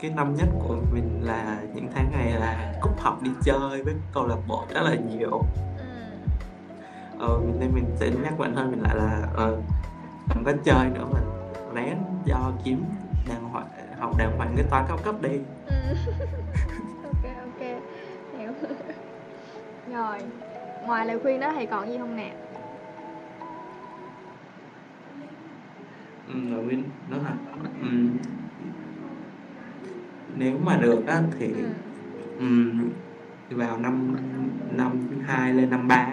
cái 0.00 0.10
năm 0.10 0.34
nhất 0.34 0.48
của 0.62 0.76
mình 0.92 1.20
là 1.22 1.58
những 1.74 1.88
tháng 1.94 2.10
ngày 2.12 2.32
là 2.32 2.72
cúp 2.80 3.00
học 3.00 3.22
đi 3.22 3.30
chơi 3.44 3.82
với 3.82 3.94
câu 4.12 4.26
lạc 4.26 4.36
bộ 4.46 4.66
rất 4.74 4.82
là 4.82 4.94
nhiều. 4.94 5.42
Ừ. 5.78 5.84
ờ 7.18 7.40
nên 7.60 7.74
mình 7.74 7.84
sẽ 8.00 8.10
nhắc 8.22 8.38
bản 8.38 8.54
thân 8.54 8.70
mình 8.70 8.80
lại 8.82 8.96
là 8.96 9.28
ờ 9.34 9.56
đừng 10.34 10.44
có 10.44 10.52
chơi 10.64 10.90
nữa 10.90 11.04
mà 11.12 11.20
ráng 11.74 12.22
do 12.24 12.52
kiếm 12.64 12.84
đàng 13.28 13.44
hoàng 13.44 13.66
học 14.00 14.16
đàng 14.18 14.36
hoàng 14.36 14.52
cái 14.56 14.64
toán 14.70 14.84
cao 14.88 14.98
cấp 15.04 15.22
đi. 15.22 15.38
Ừ. 15.66 15.74
ok 17.02 17.36
ok. 17.36 17.82
Hiểu. 18.38 18.52
Rồi 19.92 20.18
ngoài 20.86 21.06
lời 21.06 21.18
khuyên 21.22 21.40
đó 21.40 21.52
thì 21.58 21.66
còn 21.66 21.88
gì 21.88 21.98
không 21.98 22.16
nè? 22.16 22.32
Ừ, 26.26 26.34
lời 26.50 26.64
khuyên 26.64 26.82
đó 27.10 27.16
là 27.16 27.36
ừ, 27.82 27.88
nếu 30.36 30.58
mà 30.64 30.76
được 30.76 31.06
á 31.06 31.22
thì 31.38 31.46
ừ. 31.46 31.64
ừm, 32.38 32.88
vào 33.50 33.78
năm 33.78 34.16
năm 34.70 35.08
hai 35.26 35.54
lên 35.54 35.70
năm 35.70 35.88
ba 35.88 36.12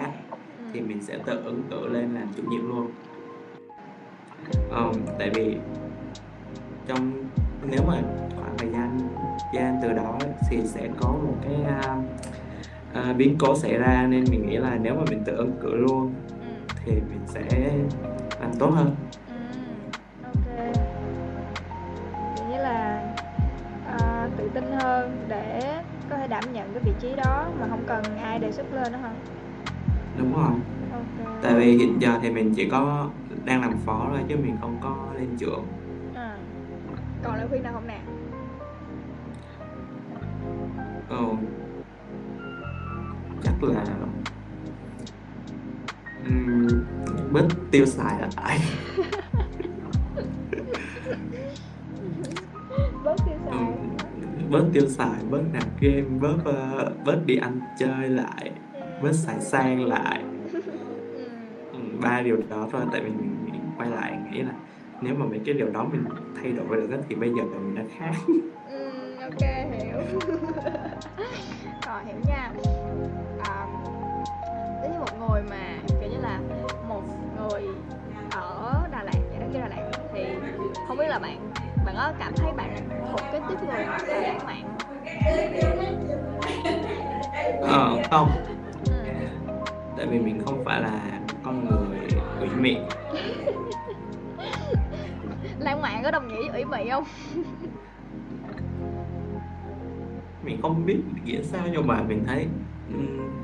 thì 0.72 0.80
mình 0.80 1.02
sẽ 1.02 1.18
tự 1.26 1.42
ứng 1.44 1.62
cử 1.70 1.88
lên 1.88 2.14
làm 2.14 2.28
chủ 2.36 2.42
nhiệm 2.48 2.68
luôn 2.68 2.90
Ờ, 4.70 4.92
tại 5.18 5.30
vì 5.34 5.56
trong 6.86 7.12
nếu 7.70 7.80
mà 7.86 8.02
khoảng 8.36 8.58
thời 8.58 8.68
gian 8.72 8.98
gian 9.52 9.78
từ 9.82 9.92
đó 9.92 10.18
thì 10.48 10.66
sẽ 10.66 10.88
có 11.00 11.08
một 11.08 11.34
cái 11.42 11.62
à, 11.62 11.96
à, 12.94 13.12
biến 13.12 13.36
cố 13.38 13.56
xảy 13.56 13.78
ra 13.78 14.06
nên 14.10 14.24
mình 14.30 14.46
nghĩ 14.46 14.56
là 14.56 14.78
nếu 14.82 14.94
mà 14.94 15.02
mình 15.10 15.22
tự 15.24 15.36
ứng 15.36 15.52
cử 15.62 15.76
luôn 15.76 16.14
ừ. 16.40 16.46
thì 16.84 16.92
mình 16.92 17.26
sẽ 17.26 17.72
làm 18.40 18.50
tốt 18.58 18.70
hơn. 18.70 18.96
Ừ, 19.28 19.34
à, 23.86 24.28
tự 24.36 24.50
tin 24.54 24.64
hơn 24.72 25.26
để 25.28 25.74
có 26.10 26.16
thể 26.16 26.26
đảm 26.26 26.44
nhận 26.52 26.74
cái 26.74 26.82
vị 26.84 26.92
trí 27.00 27.08
đó 27.16 27.46
mà 27.60 27.66
không 27.70 27.84
cần 27.86 28.02
ai 28.22 28.38
đề 28.38 28.52
xuất 28.52 28.72
lên 28.72 28.92
đó 28.92 28.98
hả? 28.98 29.12
Đúng 30.18 30.34
rồi. 30.34 30.52
Ok. 30.92 31.42
Tại 31.42 31.54
vì 31.54 31.76
hiện 31.76 31.98
giờ 32.00 32.18
thì 32.22 32.30
mình 32.30 32.52
chỉ 32.56 32.68
có 32.68 33.10
đang 33.48 33.60
làm 33.60 33.78
phó 33.86 34.06
thôi 34.10 34.20
chứ 34.28 34.36
mình 34.36 34.56
không 34.60 34.78
có 34.82 35.06
lên 35.18 35.36
trưởng 35.38 35.66
à. 36.14 36.36
còn 37.24 37.34
lời 37.36 37.46
khuyên 37.48 37.62
nào 37.62 37.72
không 37.72 37.86
nè 37.86 38.00
ừ. 41.08 41.24
chắc 43.42 43.62
là 43.62 43.84
ừm, 46.24 46.66
bớt 47.32 47.46
tiêu 47.70 47.86
xài 47.86 48.18
lại 48.36 48.58
bớt 53.04 53.16
tiêu 53.26 53.36
Ừ, 53.46 53.50
xài 53.50 53.72
bớt 54.50 54.64
tiêu 54.72 54.88
xài 54.88 55.22
bớt 55.30 55.42
nạp 55.52 55.80
game 55.80 56.02
bớt 56.20 56.36
ờ, 56.44 56.92
bớt 57.04 57.18
đi 57.26 57.36
ăn 57.36 57.60
chơi 57.78 58.08
lại 58.08 58.52
Ừ. 58.74 58.80
bớt 59.02 59.12
xài 59.12 59.40
sang 59.40 59.84
lại 59.84 60.22
Ừ. 61.14 61.28
ừ, 61.72 61.78
ba 62.02 62.22
điều 62.22 62.36
đó 62.50 62.68
thôi 62.72 62.82
tại 62.92 63.02
mình 63.02 63.27
quay 63.78 63.90
lại 63.90 64.18
nghĩ 64.30 64.42
là 64.42 64.52
nếu 65.02 65.14
mà 65.14 65.26
mấy 65.26 65.40
cái 65.44 65.54
điều 65.54 65.70
đó 65.70 65.84
mình 65.92 66.04
thay 66.42 66.52
đổi 66.52 66.76
được 66.76 67.00
thì 67.08 67.14
bây 67.14 67.30
giờ 67.30 67.42
mình 67.44 67.74
đã 67.74 67.82
khác. 67.98 68.12
Ừ, 68.70 68.90
ok 69.20 69.42
hiểu. 69.72 69.96
Rồi 71.86 72.02
hiểu 72.06 72.16
nha. 72.26 72.52
À, 73.38 73.66
đối 74.82 74.90
với 74.90 74.98
một 74.98 75.18
người 75.18 75.42
mà 75.50 75.78
kiểu 76.00 76.10
như 76.10 76.18
là 76.22 76.40
một 76.88 77.02
người 77.36 77.62
ở 78.32 78.88
Đà 78.92 79.02
Lạt 79.02 79.12
ở 79.40 79.46
cái 79.52 79.62
Đà 79.62 79.68
Lạt 79.68 79.90
thì 80.14 80.20
không 80.88 80.98
biết 80.98 81.08
là 81.08 81.18
bạn 81.18 81.50
bạn 81.86 81.94
có 81.96 82.12
cảm 82.18 82.32
thấy 82.36 82.52
bạn 82.56 82.76
thuộc 83.12 83.20
cái 83.32 83.40
tiếp 83.48 83.56
người 83.66 83.84
sợ 84.10 84.22
lãng 84.22 84.46
mạn 84.46 84.74
ờ 87.60 88.02
không. 88.10 88.28
Ừ. 88.90 88.92
tại 89.96 90.06
vì 90.06 90.18
mình 90.18 90.42
không 90.44 90.64
phải 90.64 90.82
là 90.82 91.20
con 91.42 91.64
người 91.64 91.98
ủy 92.40 92.48
mị 92.60 92.76
có 96.08 96.12
đồng 96.12 96.28
nghĩa 96.28 96.36
với 96.36 96.48
ủy 96.48 96.64
mị 96.64 96.90
không? 96.90 97.04
Mình 100.42 100.62
không 100.62 100.86
biết 100.86 101.02
nghĩa 101.24 101.42
sao 101.42 101.66
nhưng 101.72 101.86
mà 101.86 102.02
mình 102.02 102.24
thấy 102.26 102.48
ừm, 102.88 103.42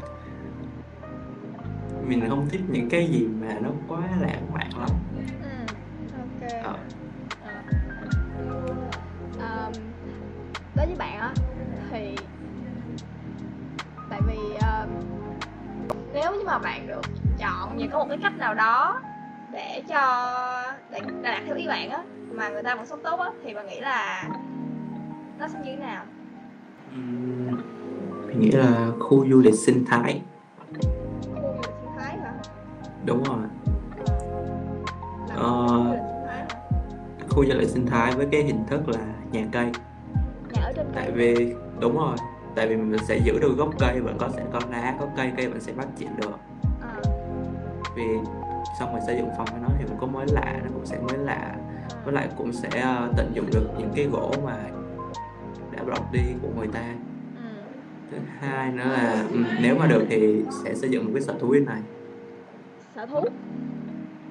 mình 2.08 2.28
không 2.28 2.48
thích 2.50 2.60
những 2.68 2.88
cái 2.90 3.06
gì 3.06 3.28
mà 3.40 3.58
nó 3.62 3.70
quá 3.88 4.00
lãng 4.20 4.52
mạn 4.52 4.70
lắm. 4.78 4.90
Ừ. 5.42 5.48
ok. 6.18 6.50
Ờ, 6.62 6.76
Ờ, 9.38 9.70
đối 10.76 10.86
với 10.86 10.96
bạn 10.98 11.18
á 11.18 11.34
thì 11.90 12.16
tại 14.10 14.20
vì 14.26 14.38
ờ, 14.60 14.86
nếu 16.12 16.32
như 16.32 16.44
mà 16.46 16.58
bạn 16.58 16.86
được 16.86 17.02
chọn 17.38 17.76
và 17.78 17.86
có 17.92 17.98
một 17.98 18.06
cái 18.08 18.18
cách 18.22 18.38
nào 18.38 18.54
đó 18.54 19.00
để 19.54 19.82
cho 19.88 20.00
để 20.90 21.00
để 21.00 21.12
đạt 21.22 21.42
theo 21.46 21.56
ý 21.56 21.66
bạn 21.68 21.90
á 21.90 22.02
mà 22.32 22.48
người 22.48 22.62
ta 22.62 22.74
vẫn 22.74 22.86
sống 22.86 23.00
tốt 23.02 23.16
á 23.20 23.30
thì 23.44 23.54
bạn 23.54 23.66
nghĩ 23.66 23.80
là 23.80 24.28
nó 25.38 25.48
sẽ 25.48 25.58
như 25.64 25.70
thế 25.70 25.76
nào? 25.76 26.04
Ừm, 26.92 27.56
mình 28.26 28.40
nghĩ 28.40 28.50
là 28.50 28.88
khu 29.00 29.26
du 29.30 29.40
lịch 29.40 29.54
sinh 29.54 29.84
thái. 29.86 30.22
Khu 31.34 31.40
du 31.42 31.52
lịch 31.56 31.74
sinh 31.80 31.90
thái 31.98 32.18
hả? 32.18 32.32
Đúng 33.04 33.22
rồi. 33.22 33.38
Làm 35.28 35.38
Ờ. 35.38 35.98
khu 37.28 37.44
du 37.46 37.54
lịch 37.58 37.68
sinh 37.68 37.86
thái 37.86 38.12
với 38.12 38.26
cái 38.32 38.42
hình 38.42 38.64
thức 38.66 38.88
là 38.88 38.98
nhà 39.32 39.44
cây. 39.52 39.66
Nhà 40.52 40.62
ở 40.62 40.72
trên 40.76 40.86
tại 40.94 41.04
cây. 41.06 41.12
vì 41.14 41.54
đúng 41.80 41.96
rồi 41.96 42.16
tại 42.54 42.66
vì 42.68 42.76
mình 42.76 42.98
sẽ 43.08 43.18
giữ 43.24 43.38
được 43.38 43.54
gốc 43.58 43.68
cây 43.78 44.00
vẫn 44.00 44.18
có 44.18 44.28
sẽ 44.36 44.42
có 44.52 44.60
lá 44.70 44.94
có 45.00 45.06
cây 45.16 45.32
cây 45.36 45.46
vẫn 45.48 45.60
sẽ 45.60 45.72
phát 45.72 45.86
triển 45.98 46.08
được. 46.16 46.30
Ờ, 46.82 47.02
vì 47.96 48.04
xong 48.74 48.92
rồi 48.92 49.00
xây 49.06 49.16
dựng 49.16 49.30
phòng 49.36 49.46
với 49.52 49.60
nó 49.62 49.68
thì 49.78 49.84
cũng 49.88 49.98
có 50.00 50.06
mới 50.06 50.26
lạ 50.32 50.60
nó 50.64 50.70
cũng 50.74 50.86
sẽ 50.86 50.98
mới 50.98 51.18
lạ. 51.18 51.56
Với 52.04 52.14
lại 52.14 52.28
cũng 52.36 52.52
sẽ 52.52 52.80
ờ, 52.80 53.12
tận 53.16 53.30
dụng 53.34 53.46
được 53.52 53.70
những 53.78 53.92
cái 53.94 54.06
gỗ 54.06 54.32
mà 54.44 54.56
đã 55.76 55.84
bọc 55.84 56.12
đi 56.12 56.20
của 56.42 56.48
người 56.56 56.68
ta. 56.72 56.94
Thứ 58.10 58.16
hai 58.40 58.72
nữa 58.72 58.84
là 58.84 59.24
ừ, 59.30 59.36
nếu 59.60 59.76
mà 59.78 59.86
được 59.86 60.06
thì 60.08 60.42
sẽ 60.50 60.74
xây 60.74 60.90
dựng 60.90 61.04
một 61.04 61.10
cái 61.14 61.22
sở 61.22 61.34
thú 61.40 61.48
bên 61.48 61.64
này. 61.64 61.80
Sở 62.94 63.06
thú? 63.06 63.20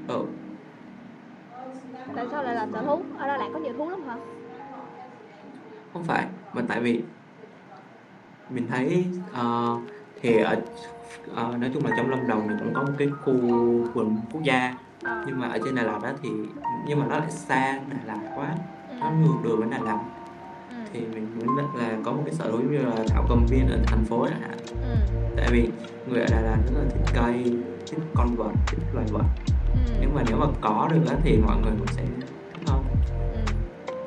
Ừ, 0.07 0.25
tại 2.15 2.25
sao 2.31 2.43
lại 2.43 2.55
làm 2.55 2.71
sở 2.71 2.81
thú? 2.81 3.01
Ở 3.19 3.27
Đà 3.27 3.37
Lạt 3.37 3.49
có 3.53 3.59
nhiều 3.59 3.73
thú 3.77 3.89
lắm 3.89 4.01
hả? 4.07 4.17
Không 5.93 6.03
phải 6.03 6.25
mà 6.53 6.61
tại 6.67 6.81
vì 6.81 7.01
mình 8.49 8.67
thấy 8.67 9.05
ờ, 9.33 9.77
thì 10.21 10.37
ở 10.37 10.61
ờ, 11.35 11.57
nói 11.57 11.69
chung 11.73 11.85
là 11.85 11.91
trong 11.97 12.09
Lâm 12.09 12.27
Đồng 12.27 12.47
thì 12.49 12.55
cũng 12.59 12.73
có 12.73 12.83
một 12.83 12.93
cái 12.97 13.07
khu 13.21 13.33
vườn 13.93 14.15
quốc 14.31 14.41
gia 14.43 14.77
Ờ, 15.03 15.11
nhưng 15.27 15.39
mà 15.39 15.47
ở 15.47 15.59
trên 15.65 15.75
Đà 15.75 15.83
Lạt 15.83 15.99
đó 16.03 16.09
thì 16.21 16.29
nhưng 16.87 16.99
mà 16.99 17.05
nó 17.09 17.17
lại 17.19 17.31
xa 17.31 17.79
Đà 17.89 17.97
Lạt 18.05 18.19
quá 18.35 18.55
ừ. 18.89 18.95
nó 19.01 19.11
ngược 19.11 19.37
đường 19.43 19.59
với 19.59 19.67
Đà 19.69 19.79
Lạt 19.79 19.99
Ừ. 20.69 20.75
thì 20.93 20.99
mình 21.07 21.27
muốn 21.37 21.57
là 21.75 21.97
có 22.03 22.11
một 22.11 22.23
cái 22.25 22.33
sở 22.33 22.51
thú 22.51 22.57
như 22.57 22.77
là 22.77 23.03
thảo 23.07 23.25
cầm 23.29 23.45
viên 23.49 23.67
ở 23.67 23.77
thành 23.87 24.05
phố 24.05 24.27
chẳng 24.29 24.41
hạn 24.41 24.57
Ừ. 24.81 24.95
tại 25.37 25.47
vì 25.51 25.69
người 26.09 26.19
ở 26.21 26.25
Đà 26.31 26.41
Lạt 26.41 26.57
rất 26.65 26.79
là 26.79 26.85
thích 26.89 27.01
cây 27.15 27.43
thích 27.91 27.99
con 28.15 28.35
vật 28.35 28.51
thích 28.67 28.79
loài 28.93 29.05
vật 29.11 29.23
Ừ. 29.73 29.79
nhưng 30.01 30.13
mà 30.15 30.23
nếu 30.27 30.37
mà 30.37 30.45
có 30.61 30.89
được 30.93 31.01
á 31.09 31.15
thì 31.23 31.37
mọi 31.37 31.57
người 31.61 31.71
cũng 31.77 31.87
sẽ 31.87 32.03
thích 32.03 32.25
Ừ. 33.33 33.39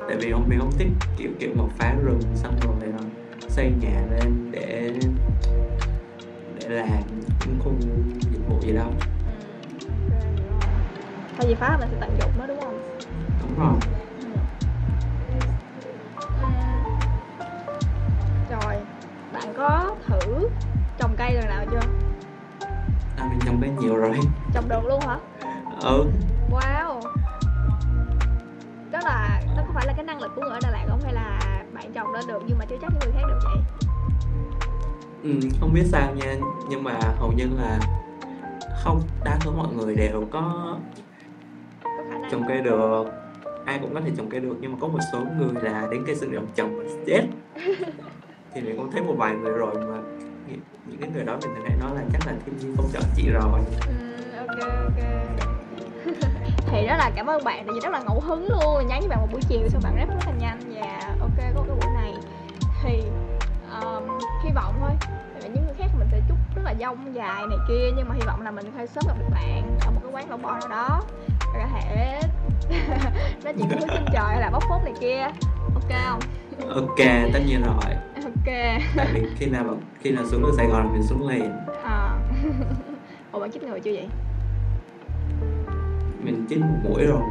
tại 0.07 0.17
vì 0.19 0.31
không 0.31 0.45
mình 0.49 0.59
không 0.59 0.71
thích 0.77 0.87
kiểu 1.17 1.31
kiểu 1.39 1.49
mà 1.55 1.63
phá 1.77 1.95
rừng 2.03 2.19
xong 2.35 2.55
rồi 2.63 2.91
ờ, 2.97 3.03
xây 3.49 3.71
nhà 3.81 4.05
lên 4.11 4.51
để 4.51 4.93
để 6.69 6.75
làm 6.75 7.03
những 7.45 7.59
khu 7.59 7.73
dịch 8.31 8.41
vụ 8.47 8.61
gì 8.61 8.73
đâu. 8.73 8.93
Thay 11.37 11.47
vì 11.47 11.55
phá 11.55 11.77
mình 11.79 11.89
sẽ 11.91 11.97
tận 12.01 12.17
dụng 12.19 12.31
nó 12.37 12.47
đúng 12.47 12.59
không? 12.61 12.97
đúng 13.41 13.55
rồi 13.59 13.79
Ừ. 15.31 15.39
Rồi, 18.49 18.75
bạn 19.33 19.53
có 19.57 19.95
thử 20.07 20.49
trồng 20.97 21.15
cây 21.17 21.33
lần 21.33 21.45
nào 21.47 21.65
chưa? 21.71 21.79
à, 23.17 23.27
mình 23.29 23.39
trồng 23.45 23.61
cây 23.61 23.69
nhiều 23.79 23.95
rồi 23.95 24.19
Trồng 24.53 24.69
được 24.69 24.85
luôn 24.85 24.99
hả? 25.01 25.17
ừ 25.81 26.05
Wow. 26.51 27.01
Đó 28.91 28.99
là 29.03 29.41
nó 29.57 29.63
có 29.67 29.71
phải 29.73 29.85
là 29.87 29.93
cái 29.93 30.03
năng 30.05 30.21
lực 30.21 30.31
của 30.35 30.41
người 30.41 30.51
ở 30.51 30.59
Đà 30.63 30.71
Lạt 30.71 30.85
không 30.89 31.01
hay 31.03 31.13
là 31.13 31.39
bạn 31.73 31.91
trồng 31.93 32.13
lên 32.13 32.27
được 32.27 32.39
nhưng 32.47 32.57
mà 32.57 32.65
chưa 32.69 32.75
chắc 32.81 32.91
những 32.93 32.99
người 33.11 33.21
khác 33.21 33.27
được 33.27 33.39
vậy? 33.43 33.86
Ừ, 35.23 35.29
không 35.59 35.73
biết 35.73 35.83
sao 35.91 36.15
nha. 36.15 36.35
Nhưng 36.69 36.83
mà 36.83 36.99
hầu 37.19 37.31
như 37.31 37.47
là 37.57 37.79
không 38.83 39.01
đa 39.25 39.39
số 39.45 39.51
mọi 39.51 39.73
người 39.73 39.95
đều 39.95 40.27
có 40.31 40.77
trồng 42.31 42.43
cây 42.47 42.61
được. 42.61 43.05
Ai 43.65 43.79
cũng 43.81 43.93
có 43.93 44.01
thể 44.01 44.11
trồng 44.17 44.29
cây 44.29 44.39
được 44.39 44.57
nhưng 44.61 44.71
mà 44.71 44.77
có 44.81 44.87
một 44.87 44.99
số 45.11 45.19
người 45.37 45.63
là 45.63 45.87
đến 45.91 46.03
cây 46.05 46.15
xương 46.15 46.33
rồng 46.33 46.47
trồng 46.55 46.77
mà 46.77 46.83
chết. 47.07 47.21
Thì 48.55 48.61
mình 48.61 48.77
cũng 48.77 48.91
thấy 48.91 49.01
một 49.01 49.15
vài 49.17 49.35
người 49.35 49.51
rồi 49.51 49.75
mà 49.75 50.01
những 50.85 50.99
cái 50.99 51.09
người 51.13 51.23
đó 51.23 51.37
mình 51.41 51.63
hay 51.65 51.77
nói 51.79 51.95
là 51.95 52.01
chắc 52.11 52.27
là 52.27 52.33
thiên 52.45 52.57
nhiên 52.57 52.75
không 52.77 52.89
chọn 52.93 53.03
chị 53.15 53.29
rồi. 53.29 53.59
Ừ, 53.87 53.93
ok 54.37 54.57
ok. 54.83 55.03
thì 56.67 56.87
đó 56.87 56.97
là 56.97 57.11
cảm 57.15 57.25
ơn 57.25 57.43
bạn 57.43 57.63
tại 57.65 57.73
vì 57.73 57.79
rất 57.83 57.89
là 57.89 58.03
ngẫu 58.03 58.19
hứng 58.21 58.47
luôn. 58.47 58.87
Nhắn 58.87 58.99
với 58.99 59.09
bạn 59.09 59.21
một 59.21 59.27
buổi 59.31 59.41
chiều 59.49 59.69
xong 59.69 59.81
bạn 59.83 59.95
rep 59.97 60.07
rất 60.07 60.15
là 60.25 60.33
nhanh 60.39 60.59
hy 64.47 64.53
vọng 64.53 64.75
thôi. 64.79 64.91
Tại 65.41 65.49
những 65.53 65.65
người 65.65 65.73
khác 65.77 65.87
mình 65.99 66.07
sẽ 66.11 66.21
chúc 66.27 66.37
rất 66.55 66.61
là 66.65 66.73
dông 66.79 67.15
dài 67.15 67.43
này 67.49 67.57
kia 67.67 67.91
nhưng 67.97 68.09
mà 68.09 68.15
hy 68.15 68.21
vọng 68.25 68.41
là 68.41 68.51
mình 68.51 68.65
thể 68.77 68.87
sớm 68.87 69.03
gặp 69.07 69.13
được 69.19 69.29
bạn 69.31 69.77
ở 69.85 69.91
một 69.91 69.99
cái 70.03 70.11
quán 70.11 70.29
lẩu 70.29 70.37
bò 70.37 70.51
nào 70.59 70.67
đó. 70.69 71.01
Rồi 71.53 71.63
có 71.63 71.69
thể 71.73 72.21
nói 73.43 73.53
chuyện 73.57 73.67
với 73.69 73.79
trên 73.89 74.05
trời 74.13 74.25
hay 74.27 74.41
là 74.41 74.49
bóc 74.49 74.63
phốt 74.69 74.81
này 74.83 74.93
kia. 75.01 75.21
Ok 75.73 75.91
không? 76.05 76.19
Ok 76.69 76.97
tất 77.33 77.39
nhiên 77.47 77.63
rồi. 77.63 77.93
Ok. 78.23 78.53
Tại 78.95 79.07
vì 79.13 79.21
khi 79.37 79.45
nào 79.45 79.77
khi 79.99 80.11
nào 80.11 80.25
xuống 80.31 80.41
được 80.41 80.53
sài 80.57 80.67
gòn 80.67 80.93
mình 80.93 81.03
xuống 81.03 81.27
liền. 81.27 81.51
À. 81.83 82.19
ủa 83.31 83.39
bạn 83.39 83.51
chích 83.51 83.63
ngừa 83.63 83.79
chưa 83.79 83.91
vậy? 83.91 84.07
Mình 86.23 86.45
chích 86.49 86.59
một 86.59 86.77
mũi 86.83 87.05
rồi 87.05 87.21